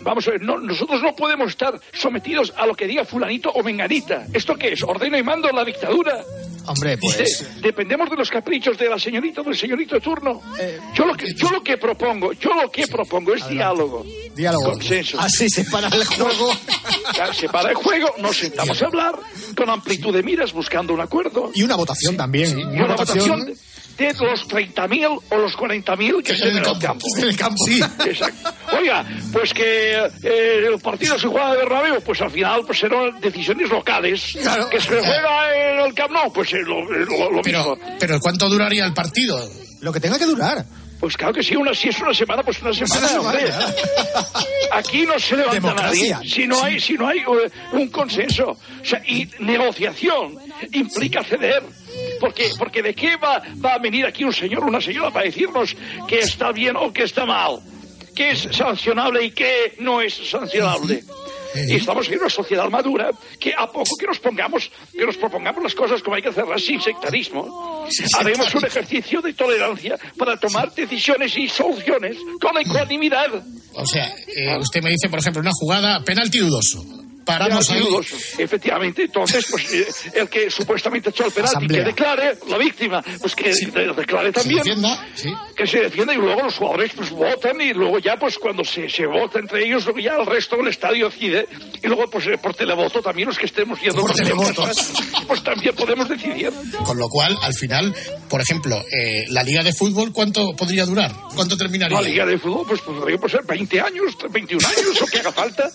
[0.00, 3.62] vamos a ver, no, nosotros no podemos estar sometidos a lo que diga fulanito o
[3.62, 4.26] menganita.
[4.32, 4.82] ¿Esto qué es?
[4.82, 6.22] ¿Ordeno y mando la dictadura?
[6.66, 7.16] Hombre, pues.
[7.16, 10.40] De- dependemos de los caprichos de la señorita o del señorito de turno.
[10.94, 14.04] yo, lo que, yo lo que propongo, yo lo que propongo es diálogo.
[14.34, 14.72] Diálogo.
[14.72, 15.18] Consenso.
[15.20, 16.50] Así se para el juego.
[17.32, 19.14] Se para el juego, nos sentamos a hablar
[19.56, 21.50] con amplitud de miras buscando un acuerdo.
[21.54, 22.58] Y una votación también.
[22.58, 23.54] Y una votación
[23.96, 27.06] de los 30.000 o los 40.000 que estén en el campo.
[27.18, 27.64] En el campo.
[27.64, 28.52] Sí, exacto.
[28.76, 29.92] Oiga, pues que
[30.22, 34.36] eh, el partido se juega de Bernabéu, pues al final pues serán decisiones locales.
[34.70, 37.96] Que se juega en el Camp Nou, pues eh, lo, lo- lo Pero, mismo.
[37.98, 39.38] pero ¿cuánto duraría el partido?
[39.80, 40.64] Lo que tenga que durar.
[40.98, 43.52] Pues claro que sí, una, si es una semana, pues una semana, una semana, hombre.
[44.72, 46.16] Aquí no se levanta Democracia.
[46.16, 48.48] nadie si no hay, si no hay eh, un consenso.
[48.50, 50.36] O sea, y negociación
[50.72, 51.62] implica ceder.
[52.20, 55.26] Porque, porque de qué va, va a venir aquí un señor o una señora para
[55.26, 55.76] decirnos
[56.08, 57.58] que está bien o que está mal,
[58.14, 61.02] qué es sancionable y qué no es sancionable.
[61.68, 63.10] Y estamos en una sociedad madura
[63.40, 66.62] que a poco que nos pongamos, que nos propongamos las cosas como hay que hacerlas
[66.62, 67.86] sin sectarismo,
[68.18, 73.42] haremos un ejercicio de tolerancia para tomar decisiones y soluciones con ecuanimidad.
[73.74, 77.05] O sea, eh, usted me dice, por ejemplo, una jugada penalti dudoso.
[77.26, 77.82] Paramos ahí.
[78.38, 81.80] Efectivamente, entonces, pues eh, el que supuestamente echó el penalti, Asamblea.
[81.82, 84.58] que declare, la víctima, pues que de- declare también.
[84.62, 85.34] defienda, sí.
[85.56, 88.88] Que se defienda y luego los jugadores pues votan y luego ya pues cuando se,
[88.88, 91.46] se vota entre ellos, luego ya el resto del estadio decide
[91.82, 94.68] y luego pues eh, por televoto también los que estemos viendo Por por televoto.
[95.26, 96.52] pues también podemos decidir.
[96.84, 97.94] Con lo cual, al final,
[98.28, 101.12] por ejemplo, eh, la liga de fútbol, ¿cuánto podría durar?
[101.34, 102.00] ¿Cuánto terminaría?
[102.00, 105.32] La liga de fútbol pues podría pues, ser 20 años, 21 años o que haga
[105.32, 105.70] falta.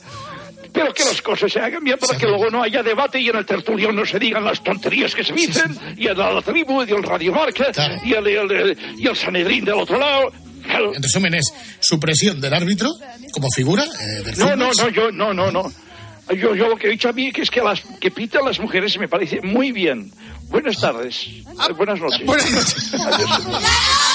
[0.74, 3.36] Pero que las cosas se hagan bien para que luego no haya debate y en
[3.38, 6.92] el tertulio no se digan las tonterías que se dicen, y en la tribu, y
[6.92, 7.72] el Radio Marca,
[8.04, 10.32] y, el, y el- y el Sanedrín del otro lado.
[10.96, 12.90] En resumen, es supresión del árbitro
[13.34, 15.72] como figura eh, del No, no, no, yo, no, no, no.
[16.30, 18.60] Yo, yo lo que he dicho a mí que es que las que pitan las
[18.60, 20.12] mujeres me parece muy bien.
[20.50, 21.26] Buenas tardes.
[21.28, 22.26] Eh, buenas noches.
[22.26, 22.92] Buenas noches.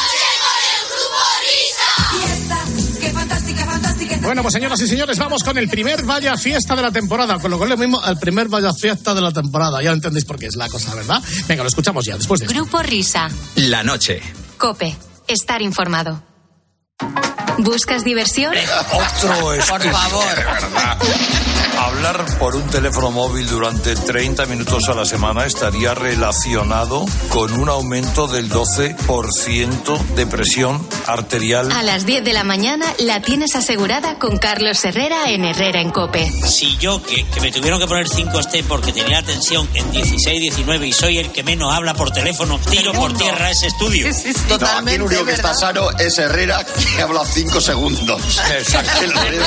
[3.16, 4.16] fantástica, fantástica.
[4.22, 7.38] Bueno, pues señoras y señores, vamos con el primer Vaya Fiesta de la temporada.
[7.38, 9.82] Con lo cual, lo mismo, el primer Vaya Fiesta de la temporada.
[9.82, 11.22] Ya entendéis por qué es la cosa, ¿verdad?
[11.48, 12.54] Venga, lo escuchamos ya, después de esto.
[12.54, 13.28] Grupo Risa.
[13.56, 14.20] La noche.
[14.58, 14.96] Cope.
[15.26, 16.22] Estar informado.
[17.58, 18.54] ¿Buscas diversión?
[18.92, 20.34] Otro es Por favor.
[21.86, 27.68] Hablar por un teléfono móvil durante 30 minutos a la semana estaría relacionado con un
[27.68, 31.70] aumento del 12% de presión arterial.
[31.70, 35.90] A las 10 de la mañana la tienes asegurada con Carlos Herrera en Herrera en
[35.90, 36.28] Cope.
[36.44, 40.40] Si yo, que, que me tuvieron que poner 5 stem porque tenía tensión en 16,
[40.40, 44.08] 19 y soy el que menos habla por teléfono, tiro por tierra ese estudio.
[44.48, 46.64] No, aquí el único que está sano es Herrera,
[46.96, 48.20] que habla cinco segundos.
[48.50, 48.80] El resto-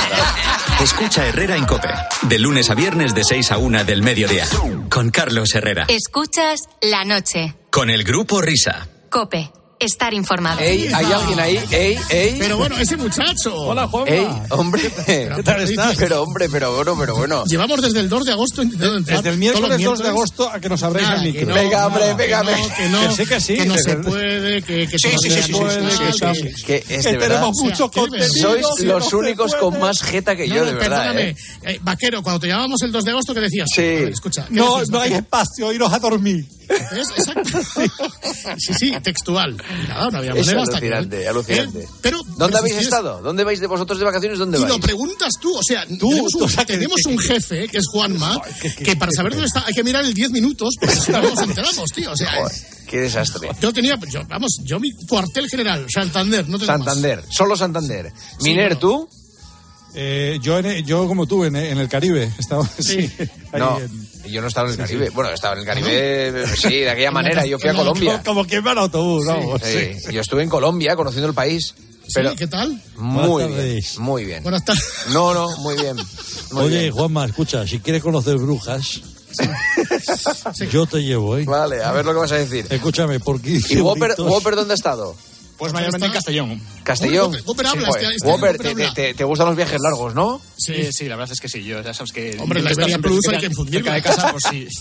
[0.80, 1.88] Escucha Herrera en Cope.
[2.30, 4.46] De lunes a viernes de 6 a 1 del mediodía.
[4.88, 5.86] Con Carlos Herrera.
[5.88, 7.56] Escuchas la noche.
[7.70, 8.86] Con el grupo Risa.
[9.10, 9.50] Cope.
[9.80, 10.60] Estar informado.
[10.60, 11.60] Ey, ¿hay alguien ahí?
[11.70, 12.36] Ey, ey.
[12.38, 13.54] Pero bueno, ese muchacho.
[13.56, 14.82] Hola, Ey, hombre.
[15.06, 15.96] ¿Qué tal estás?
[15.96, 17.44] Pero hombre, pero bueno, pero bueno.
[17.46, 19.18] Llevamos desde el 2 de agosto intentando entrar.
[19.18, 21.46] Desde el miércoles 2 de agosto a que nos abréis Nada, el micro.
[21.48, 22.42] no, Venga, hombre, que venga.
[22.76, 23.96] Que no, Que sí, que sí, que no que se sí.
[23.96, 26.62] puede, que, que Sí, se sí, sí, puede, sí, sí, que- sí, sí.
[26.64, 27.28] Que es Que de verdad.
[27.40, 28.28] tenemos mucho ¿qué contenido.
[28.32, 30.80] Sois los únicos con más jeta que yo, de verdad.
[30.80, 31.28] perdóname.
[31.30, 31.36] ¿eh?
[31.62, 33.68] Eh, Vaquero, cuando te llamamos el 2 de agosto, ¿qué decías?
[33.74, 33.82] Sí.
[33.82, 34.44] Escucha.
[34.46, 36.44] ¿qué No, no hay espacio, iros a dormir.
[36.92, 37.08] ¿Ves?
[37.16, 37.58] Exacto.
[38.58, 39.56] sí, sí, textual.
[39.84, 40.86] Y nada, no había Es manera hasta que...
[40.94, 41.80] alucinante, alucinante.
[41.80, 42.84] Eh, pero, ¿Dónde habéis persistías.
[42.84, 43.20] estado?
[43.22, 44.38] ¿Dónde vais de vosotros de vacaciones?
[44.38, 44.72] ¿Dónde Y vais?
[44.72, 48.40] lo preguntas tú, o sea, tenemos, un, tenemos un jefe, que es Juanma,
[48.84, 51.38] que para saber dónde está hay que mirar el 10 minutos, porque si no nos
[51.42, 52.12] enteramos, tío.
[52.12, 52.32] O sea,
[52.88, 53.50] qué desastre.
[53.60, 56.84] yo tenía, yo, vamos, yo mi cuartel general, Santander, no tengo más.
[56.84, 58.12] Santander, solo Santander.
[58.42, 59.08] Miner, ¿tú?
[59.94, 62.32] Eh, yo, en- yo como tú, en, en el Caribe.
[62.38, 63.10] Estaba, sí.
[63.52, 65.06] ahí No, en- yo no estaba en el Caribe.
[65.06, 65.12] sí.
[65.14, 67.44] Bueno, estaba en el Caribe, sí, de aquella manera.
[67.46, 68.22] Yo fui a Colombia.
[68.24, 69.60] Como, quien va en autobús, vamos.
[70.10, 71.74] Yo estuve en Colombia conociendo el país.
[72.12, 72.82] Pero Sí, ¿qué tal?
[72.96, 74.42] muy bien, muy bien.
[74.42, 74.84] Buenas tardes.
[75.10, 75.94] No, no, muy bien.
[76.50, 76.92] Muy Oye, bien.
[76.92, 79.00] Juanma, escucha, si quieres conocer brujas,
[80.70, 81.44] yo te llevo, ¿eh?
[81.44, 82.66] Vale, a ver lo que vas a decir.
[82.68, 85.14] Escúchame, por 15 ¿Y Whopper dónde ha estado?
[85.60, 86.60] Pues mayormente en Castellón.
[86.82, 87.32] Castellón.
[87.32, 90.40] Whopper- Whopper habla, Joder, este- este Whopper, te, te- te gustan los viajes largos, ¿no?
[90.56, 91.62] Sí, sí, la verdad es que sí.
[91.62, 92.36] Yo ya sabes que.
[92.40, 93.92] Hombre, la siempre Plus hay que infundirla.
[93.92, 94.66] cerca de casa, pues sí.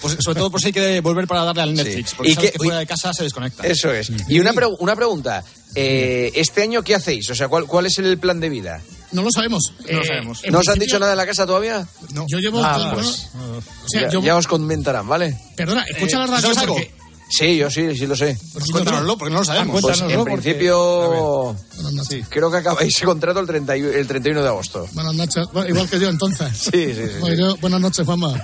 [0.00, 2.14] Pues sobre todo por si hay que volver para darle al Netflix.
[2.14, 3.66] Porque ¿Y sabes qué- que fuera de casa se desconecta.
[3.66, 4.12] Eso es.
[4.28, 5.42] Y una, pre- una pregunta.
[5.74, 7.28] Eh, ¿Este año qué hacéis?
[7.30, 8.80] O sea, ¿cuál, ¿cuál es el plan de vida?
[9.10, 9.72] No lo sabemos.
[9.90, 10.40] No lo Eh, sabemos.
[10.52, 11.84] ¿No os han dicho nada en la casa todavía?
[12.28, 12.64] Yo llevo...
[12.64, 14.22] Ah, todo- pues, o sea, ya, yo...
[14.22, 15.36] ya os comentarán, ¿vale?
[15.56, 16.92] Perdona, escucha la radio porque...
[17.30, 18.36] Sí, yo sí, sí lo sé.
[18.36, 19.80] porque Pues Cuéntanoslo, porque no lo sabemos.
[19.82, 22.26] Pues en principio Buenas noches.
[22.28, 24.86] creo que acabáis el contrato el, 31 el 31 de agosto.
[24.92, 25.46] Buenas noches.
[25.52, 26.48] Bueno, igual que yo, entonces.
[26.58, 27.12] Sí, sí, sí.
[27.20, 28.42] Bueno, yo- buenas noches, Juanma.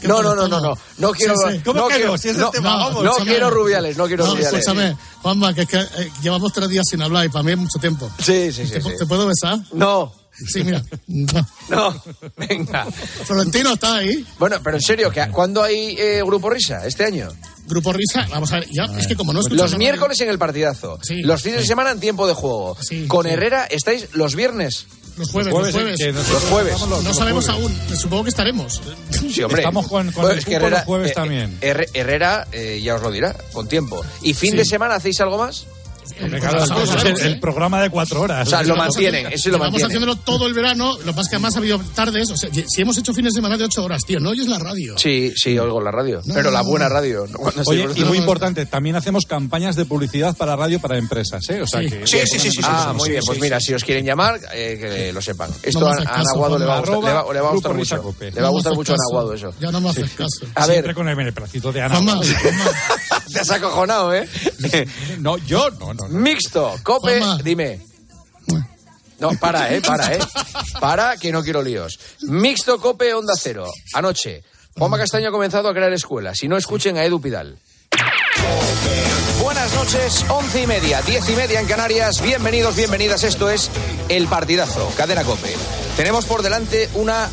[0.00, 0.78] ¿Qué No, no, no, no, no.
[0.98, 1.62] No quiero, Sí, sí.
[1.72, 3.04] no quiero, Si es el no, tema, vamos.
[3.04, 4.58] no quiero rubiales, no quiero No, rubiales.
[4.60, 7.58] escúchame, Juanma, que es que eh, llevamos tres días sin hablar y para mí es
[7.58, 8.10] mucho tiempo.
[8.18, 8.72] Sí, sí, sí.
[8.72, 8.90] ¿Te, sí.
[8.98, 9.58] te puedo besar?
[9.72, 10.12] No,
[10.48, 10.82] Sí, mira.
[11.06, 11.46] No.
[11.68, 12.02] no,
[12.36, 12.86] venga.
[13.24, 14.26] Florentino está ahí.
[14.38, 17.28] Bueno, pero en serio, ¿que- ¿cuándo hay eh, Grupo Risa este año?
[17.70, 20.98] Grupo Risa, vamos a ver, ya, es que como no Los miércoles en el partidazo.
[21.02, 21.22] Sí.
[21.22, 22.76] los fines de semana en tiempo de juego.
[22.80, 23.32] Sí, Con sí.
[23.32, 24.86] Herrera estáis los viernes.
[25.16, 26.00] Los jueves, los jueves.
[26.00, 26.72] Los jueves.
[26.74, 27.78] estamos No los sabemos jueves.
[27.90, 28.80] aún, supongo que estaremos.
[29.10, 29.60] Sí, hombre.
[29.62, 31.58] Estamos con- con Bueno, el es que cupo los Herrera, jueves eh, también.
[31.60, 34.02] Herre- Herrera eh, ya os lo dirá, con tiempo.
[34.22, 34.56] ¿Y fin Sí.
[34.58, 35.66] de semana hacéis algo más?
[36.18, 37.14] Eh, claro, el, ¿eh?
[37.22, 38.46] el programa de cuatro horas.
[38.46, 39.86] O sea, lo Llevamos mantienen, haciendo- eso lo mantienen.
[39.86, 42.50] haciéndolo todo el verano, lo que pasa es que además ha habido tardes, o sea,
[42.66, 44.96] si hemos hecho fines de semana de ocho horas, tío, no oyes la radio.
[44.98, 46.20] Sí, sí, oigo la radio.
[46.24, 46.94] No, pero la buena no.
[46.94, 47.26] radio.
[47.66, 51.62] Oye, y muy importante, también hacemos campañas de publicidad para radio para empresas, ¿eh?
[51.62, 51.88] O sea Sí.
[51.90, 52.06] que...
[52.06, 53.22] Sí, sí, sí, sí, Ah, sí, muy sí, bien.
[53.22, 53.42] sí, Pues sí.
[53.42, 55.50] mira, si os quieren llamar, eh, que lo sepan.
[55.62, 57.72] Esto a, a Anaguado le va a gustar, Arroba le va, le va a gustar
[57.72, 57.96] Grupo mucho.
[57.96, 58.30] Risacope.
[58.32, 58.96] Le va a gustar mucho a.
[58.96, 59.54] Anaguado eso.
[59.60, 60.46] Ya no me haces caso.
[60.54, 61.94] A ver, con el beneplácito de Ana.
[61.96, 62.64] Juanma, Juanma,
[63.32, 64.28] te has acojonado, ¿eh?
[65.20, 66.08] No, yo no, no.
[66.08, 66.20] no.
[66.20, 67.42] Mixto, Cope, Juanma.
[67.42, 67.80] dime.
[69.18, 70.18] No, para, eh, para, eh.
[70.80, 71.98] Para, que no quiero líos.
[72.22, 73.66] Mixto, Cope, Onda Cero.
[73.92, 74.42] Anoche,
[74.78, 76.38] Juanma Castaño ha comenzado a crear escuelas.
[76.38, 77.58] Si no, escuchen a Edu Pidal.
[79.42, 82.20] Buenas noches, once y media, diez y media en Canarias.
[82.22, 83.24] Bienvenidos, bienvenidas.
[83.24, 83.70] Esto es
[84.08, 85.54] El Partidazo, Cadena Cope.
[85.96, 87.28] Tenemos por delante una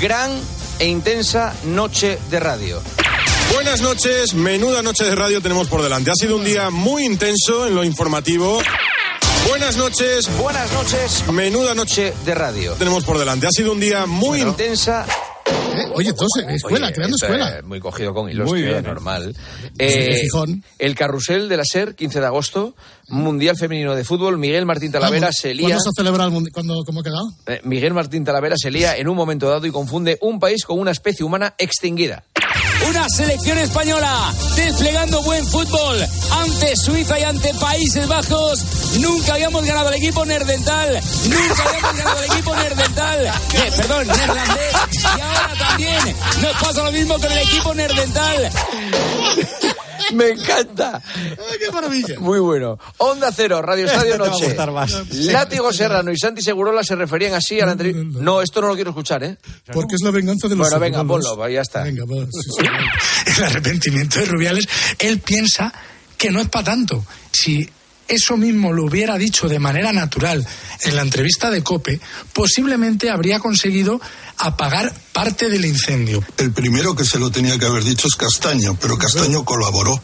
[0.00, 0.30] gran
[0.78, 2.82] e intensa noche de radio.
[3.54, 6.10] Buenas noches, menuda noche de radio tenemos por delante.
[6.10, 8.58] Ha sido un día muy intenso en lo informativo.
[9.48, 12.72] Buenas noches, Buenas noches, menuda noche de radio.
[12.74, 13.46] tenemos por delante.
[13.46, 14.62] Ha sido un día muy intenso.
[14.64, 15.06] Intensa
[15.46, 17.58] eh, oye, entonces, escuela, Oye, creando escuela.
[17.58, 19.36] es muy cogido con hilos, Muy tío, bien, normal.
[19.78, 20.26] Eh,
[20.78, 22.74] el carrusel de la SER, 15 de agosto,
[23.08, 25.66] Mundial Femenino de Fútbol, Miguel Martín Talavera ¿Cuándo- se lía...
[25.68, 27.28] ¿Cuándo se celebra el mundi- ¿Cuándo, ¿Cómo ha quedado?
[27.46, 30.78] eh, Miguel Martín Talavera se lía en un momento dado y confunde un país con
[30.78, 32.24] una especie humana extinguida.
[32.88, 38.64] Una selección española desplegando buen fútbol ante Suiza y ante Países Bajos.
[39.00, 41.00] Nunca habíamos ganado al equipo nerdental.
[41.24, 43.26] Nunca habíamos ganado al equipo nerdental.
[43.26, 44.74] Eh, perdón, neerlandés.
[45.02, 48.50] Y ahora también nos pasa lo mismo con el equipo nerdental.
[50.12, 51.02] ¡Me encanta!
[51.14, 52.18] ¡Ay, qué maravilla!
[52.20, 52.78] Muy bueno.
[52.98, 54.56] Onda Cero, Radio Estadio a Noche.
[55.32, 58.18] Látigo Serrano y Santi Segurola se referían así a la entrevista.
[58.20, 59.38] No, esto no lo quiero escuchar, ¿eh?
[59.72, 61.82] Porque es la venganza de los Bueno, venga, ponlo, ya está.
[61.84, 63.36] Venga, va, sí, sí.
[63.38, 65.72] el arrepentimiento de Rubiales, él piensa
[66.16, 67.04] que no es para tanto.
[67.32, 67.68] Si
[68.08, 70.46] eso mismo lo hubiera dicho de manera natural
[70.82, 72.00] en la entrevista de Cope,
[72.32, 74.00] posiblemente habría conseguido
[74.38, 76.24] apagar parte del incendio.
[76.36, 80.00] El primero que se lo tenía que haber dicho es Castaño, pero Castaño colaboró.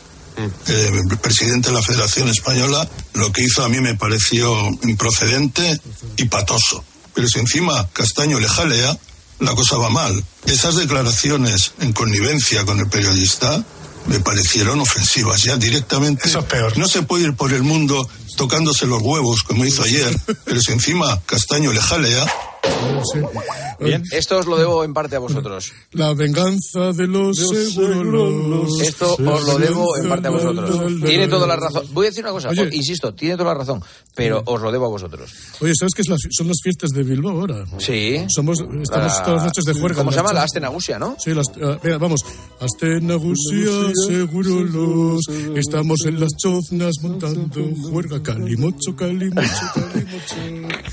[0.68, 5.78] Eh, el presidente de la Federación Española lo que hizo a mí me pareció improcedente
[6.16, 6.82] y patoso.
[7.14, 8.96] Pero si encima Castaño le jalea,
[9.40, 10.24] la cosa va mal.
[10.46, 13.64] Esas declaraciones en connivencia con el periodista
[14.06, 15.42] me parecieron ofensivas.
[15.42, 16.28] Ya directamente.
[16.28, 16.76] Eso es peor.
[16.78, 20.72] No se puede ir por el mundo tocándose los huevos, como hizo ayer, pero si
[20.72, 22.26] encima Castaño le jalea.
[23.80, 25.72] Bien, esto os lo debo en parte a vosotros.
[25.92, 28.80] La venganza de los seguros.
[28.82, 30.70] Esto os lo debo en parte a vosotros.
[31.04, 31.84] Tiene toda la razón.
[31.92, 32.68] Voy a decir una cosa, Oye.
[32.72, 33.82] insisto, tiene toda la razón,
[34.14, 35.30] pero os lo debo a vosotros.
[35.60, 37.64] Oye, ¿sabes qué son las fiestas de Bilbao ahora?
[37.78, 38.24] Sí.
[38.28, 39.98] Somos, estamos La- todas las noches de juerga.
[39.98, 40.32] ¿Cómo se llama?
[40.32, 41.16] La Astenagusia, ¿no?
[41.18, 41.46] Sí, las,
[41.82, 42.20] mira, vamos.
[42.60, 43.70] Astenagusia,
[44.06, 45.20] seguro los.
[45.56, 48.22] Estamos en las choznas montando juerga.
[48.22, 50.36] Calimocho, calimocho, calimocho.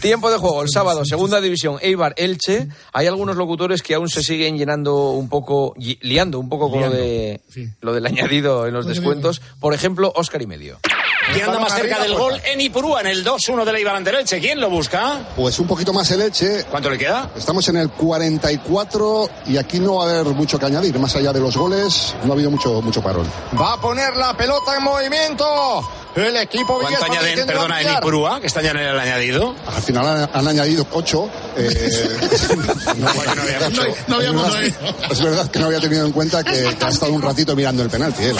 [0.01, 2.67] Tiempo de juego, el sábado, segunda división, Eibar Elche.
[2.93, 6.89] Hay algunos locutores que aún se siguen llenando un poco, liando un poco con lo,
[6.89, 7.41] de,
[7.81, 9.41] lo del añadido en los descuentos.
[9.59, 10.79] Por ejemplo, Oscar y medio.
[11.33, 12.39] ¿Quién anda más cerca del gol?
[12.45, 14.39] En Ipurúa, en el 2-1 de la Ibar ante el Elche.
[14.39, 15.19] ¿Quién lo busca?
[15.35, 16.63] Pues un poquito más el Elche.
[16.65, 17.29] ¿Cuánto le queda?
[17.35, 20.97] Estamos en el 44 y aquí no va a haber mucho que añadir.
[20.99, 23.29] Más allá de los goles, no ha habido mucho, mucho parón.
[23.59, 25.83] Va a poner la pelota en movimiento.
[26.15, 27.93] El equipo ¿Cuánto añaden, perdona, en.
[27.93, 29.53] Ipurúa, que está ya en el añadido?
[29.67, 31.29] Al final han, han añadido 8.
[34.07, 34.73] no, había modo, ¿eh?
[35.11, 37.83] Es verdad que no había tenido en cuenta que, que ha estado un ratito mirando
[37.83, 38.23] el penalti.
[38.23, 38.37] él.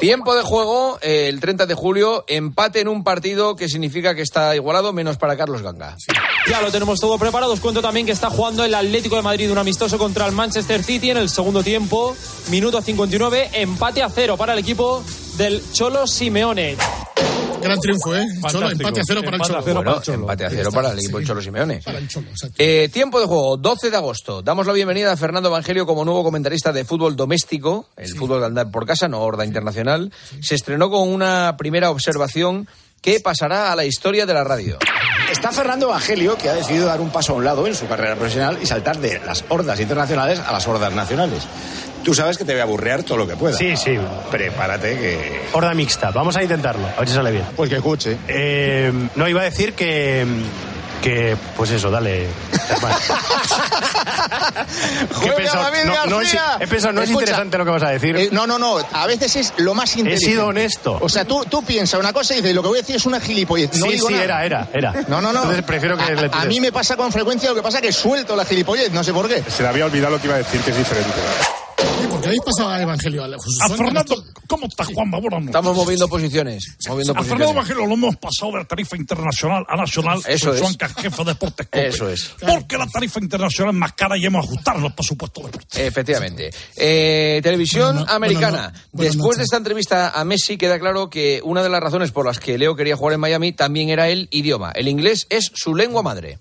[0.00, 4.22] Tiempo de juego, eh, el 30 de julio, empate en un partido que significa que
[4.22, 5.96] está igualado, menos para Carlos Ganga.
[6.48, 7.52] Ya lo tenemos todo preparado.
[7.52, 10.84] Os cuento también que está jugando el Atlético de Madrid un amistoso contra el Manchester
[10.84, 12.16] City en el segundo tiempo.
[12.48, 15.02] Minuto 59, empate a cero para el equipo
[15.36, 16.76] del Cholo Simeone.
[17.60, 18.26] Gran triunfo, ¿eh?
[18.50, 19.62] Cholo, empate a cero para el Cholo.
[19.64, 21.80] cero Bueno, empate a cero para el equipo Cholo Simeone.
[21.84, 22.56] Para el Cholo, exacto.
[22.58, 24.42] Eh, tiempo de juego, 12 de agosto.
[24.42, 28.46] Damos la bienvenida a Fernando Evangelio como nuevo comentarista de fútbol doméstico, el fútbol de
[28.46, 30.12] andar por casa, no horda internacional.
[30.40, 32.68] Se estrenó con una primera observación
[33.00, 34.78] que pasará a la historia de la radio.
[35.30, 38.16] Está Fernando Evangelio, que ha decidido dar un paso a un lado en su carrera
[38.16, 41.42] profesional y saltar de las hordas internacionales a las hordas nacionales.
[42.08, 43.54] Tú sabes que te voy a aburrear todo lo que pueda.
[43.54, 43.98] Sí, sí.
[44.30, 45.42] Prepárate que...
[45.52, 46.10] Horda mixta.
[46.10, 46.86] Vamos a intentarlo.
[46.96, 47.44] A ver si sale bien.
[47.54, 48.16] Pues que escuche.
[48.28, 50.26] Eh, no, iba a decir que...
[51.02, 52.26] Que, pues eso, dale.
[55.22, 55.70] ¿Qué he pensado?
[55.84, 58.16] No, no es, he pensado, no es Escucha, interesante lo que vas a decir.
[58.16, 58.78] eh, no, no, no.
[58.92, 60.26] A veces es lo más inteligente.
[60.26, 60.98] sido honesto.
[61.00, 63.06] O sea, tú, tú piensas una cosa y dices, lo que voy a decir es
[63.06, 63.78] una gilipollez.
[63.78, 64.24] No sí, digo sí, nada.
[64.24, 64.92] era, era, era.
[65.08, 65.40] No, no, no.
[65.42, 66.48] Entonces prefiero que a, le a- a tires.
[66.48, 69.28] mí me pasa con frecuencia, lo que pasa que suelto la gilipollez, no sé por
[69.28, 69.44] qué.
[69.48, 71.12] Se le había olvidado lo que iba a decir, que es diferente.
[71.80, 73.24] Oye, ¿Por qué habéis pasado a Evangelio?
[73.24, 74.84] A Jesús A Juan, Fernando, ¿cómo está?
[74.92, 75.46] Buenas noches.
[75.46, 76.76] Estamos moviendo posiciones.
[76.88, 77.52] Moviendo A Fernando.
[77.52, 80.20] Evangelio lo hemos pasado de la tarifa internacional a nacional.
[80.26, 80.60] Eso es.
[80.60, 81.66] Juan, que es jefe de deportes.
[81.66, 81.86] Cope.
[81.88, 82.30] Eso es.
[82.40, 85.76] Porque la tarifa internacional es más cara y hemos ajustado los presupuestos deportivos.
[85.86, 86.50] Efectivamente.
[86.76, 88.50] Eh, televisión Bueno, no, americana.
[88.50, 91.80] bueno, no, buenas Después de esta entrevista a Messi, queda claro que una de las
[91.80, 94.72] razones por las que Leo quería jugar en Miami también era el idioma.
[94.72, 96.38] El inglés es su lengua madre.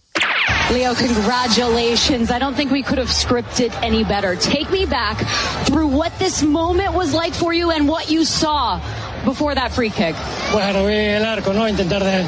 [0.72, 2.30] Leo, congratulations.
[2.30, 4.36] I don't think we could have scripted it any better.
[4.36, 5.18] Take me back
[5.66, 8.80] through what this moment was like for you and what you saw
[9.24, 10.14] before that free kick.
[10.52, 11.68] Bueno, vi el arco, ¿no?
[11.70, 12.26] Intentar de,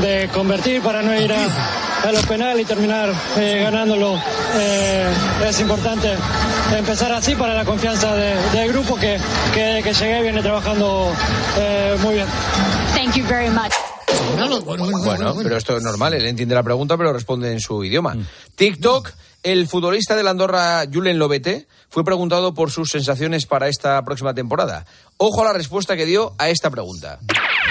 [0.00, 4.16] de convertir para no ir a, a los penales y terminar eh, ganándolo.
[4.54, 5.06] Eh,
[5.48, 6.14] es importante
[6.76, 9.18] empezar así para la confianza de- del grupo que,
[9.52, 11.12] que, que llegué viene trabajando
[11.58, 12.26] eh, muy bien.
[12.94, 13.72] Thank you very much.
[15.04, 18.16] Bueno, pero esto es normal, él entiende la pregunta, pero responde en su idioma.
[18.54, 19.10] TikTok,
[19.42, 24.34] el futbolista de la Andorra, Julen Lobete, fue preguntado por sus sensaciones para esta próxima
[24.34, 24.86] temporada.
[25.18, 27.18] Ojo a la respuesta que dio a esta pregunta.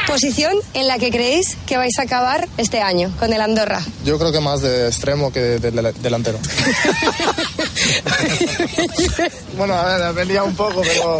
[0.07, 3.81] Posición en la que creéis que vais a acabar este año con el Andorra.
[4.03, 6.39] Yo creo que más de extremo que de, de- delantero.
[9.57, 11.19] bueno, a ver, me he liado un poco, pero.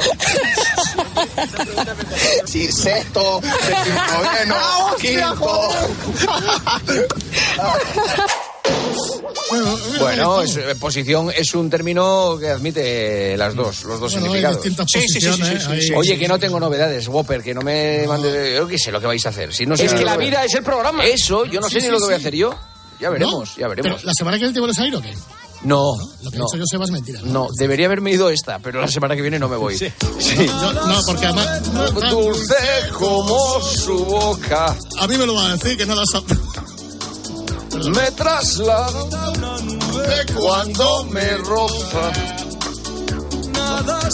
[2.46, 5.70] Sí, sexto, séptimo, noveno, quinto.
[10.00, 14.62] Bueno, es- eh, posición es un término que admite las dos, los dos Bueno, significados.
[14.64, 17.54] Sí, sí, sí, sí, posiciones, sí, sí, sí, Oye, que no tengo novedades, Whopper, que
[17.54, 18.56] no me mande.
[18.56, 19.54] Yo qué sé lo que vais a hacer.
[19.54, 21.06] Si no Es que la vida es el programa.
[21.06, 22.54] Eso, yo no Sí, sé ni lo que voy a hacer yo.
[23.00, 23.62] Ya veremos, ¿No?
[23.62, 23.94] ya veremos.
[23.96, 25.14] Pero, ¿La semana que viene te vuelves a ir o qué?
[25.64, 27.20] No, Lo que no, he dicho yo Seba es mentira.
[27.24, 29.78] no, debería haberme ido esta, pero la semana que viene no me voy.
[29.78, 29.88] Sí.
[30.20, 31.62] Yo- no, porque además...
[32.10, 32.56] Dulce
[32.98, 34.76] como su boca.
[35.00, 36.04] A mí me lo van a decir que no la
[37.96, 42.12] Me traslado de cuando me roza.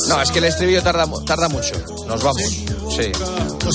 [0.08, 1.74] No, es que el estribillo tarda, tarda mucho.
[2.08, 2.44] Nos vamos.
[2.96, 3.12] Sí.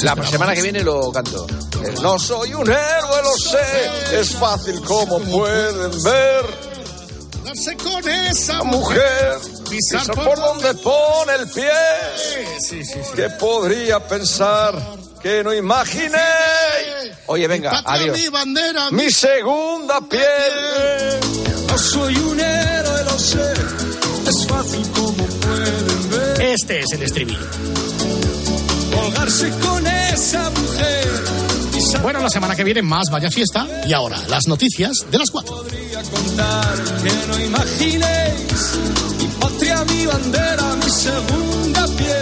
[0.02, 1.46] La semana que viene lo canto.
[1.84, 4.18] Eh, No soy un héroe, lo sé.
[4.20, 6.71] Es fácil como pueden ver.
[7.52, 9.38] Darse con esa Mujer,
[9.68, 11.70] pisar pisar por donde pone el pie.
[12.16, 12.98] Sí, sí, sí.
[13.14, 14.74] Que podría pensar
[15.20, 16.16] que no imaginé.
[17.26, 18.18] Oye, venga, Patria, adiós.
[18.18, 21.20] mi bandera, Mi segunda piel.
[21.68, 23.52] No soy un héroe, lo sé.
[24.26, 26.40] Es fácil como pueden ver.
[26.40, 27.46] Este es el estribillo.
[28.94, 31.41] Colgarse con esa mujer.
[32.00, 33.66] Bueno, la semana que viene más Vaya Fiesta.
[33.86, 35.56] Y ahora, las noticias de las cuatro.
[35.56, 38.78] Podría contar que no imaginéis
[39.18, 42.21] mi patria, mi bandera, mi segunda piel,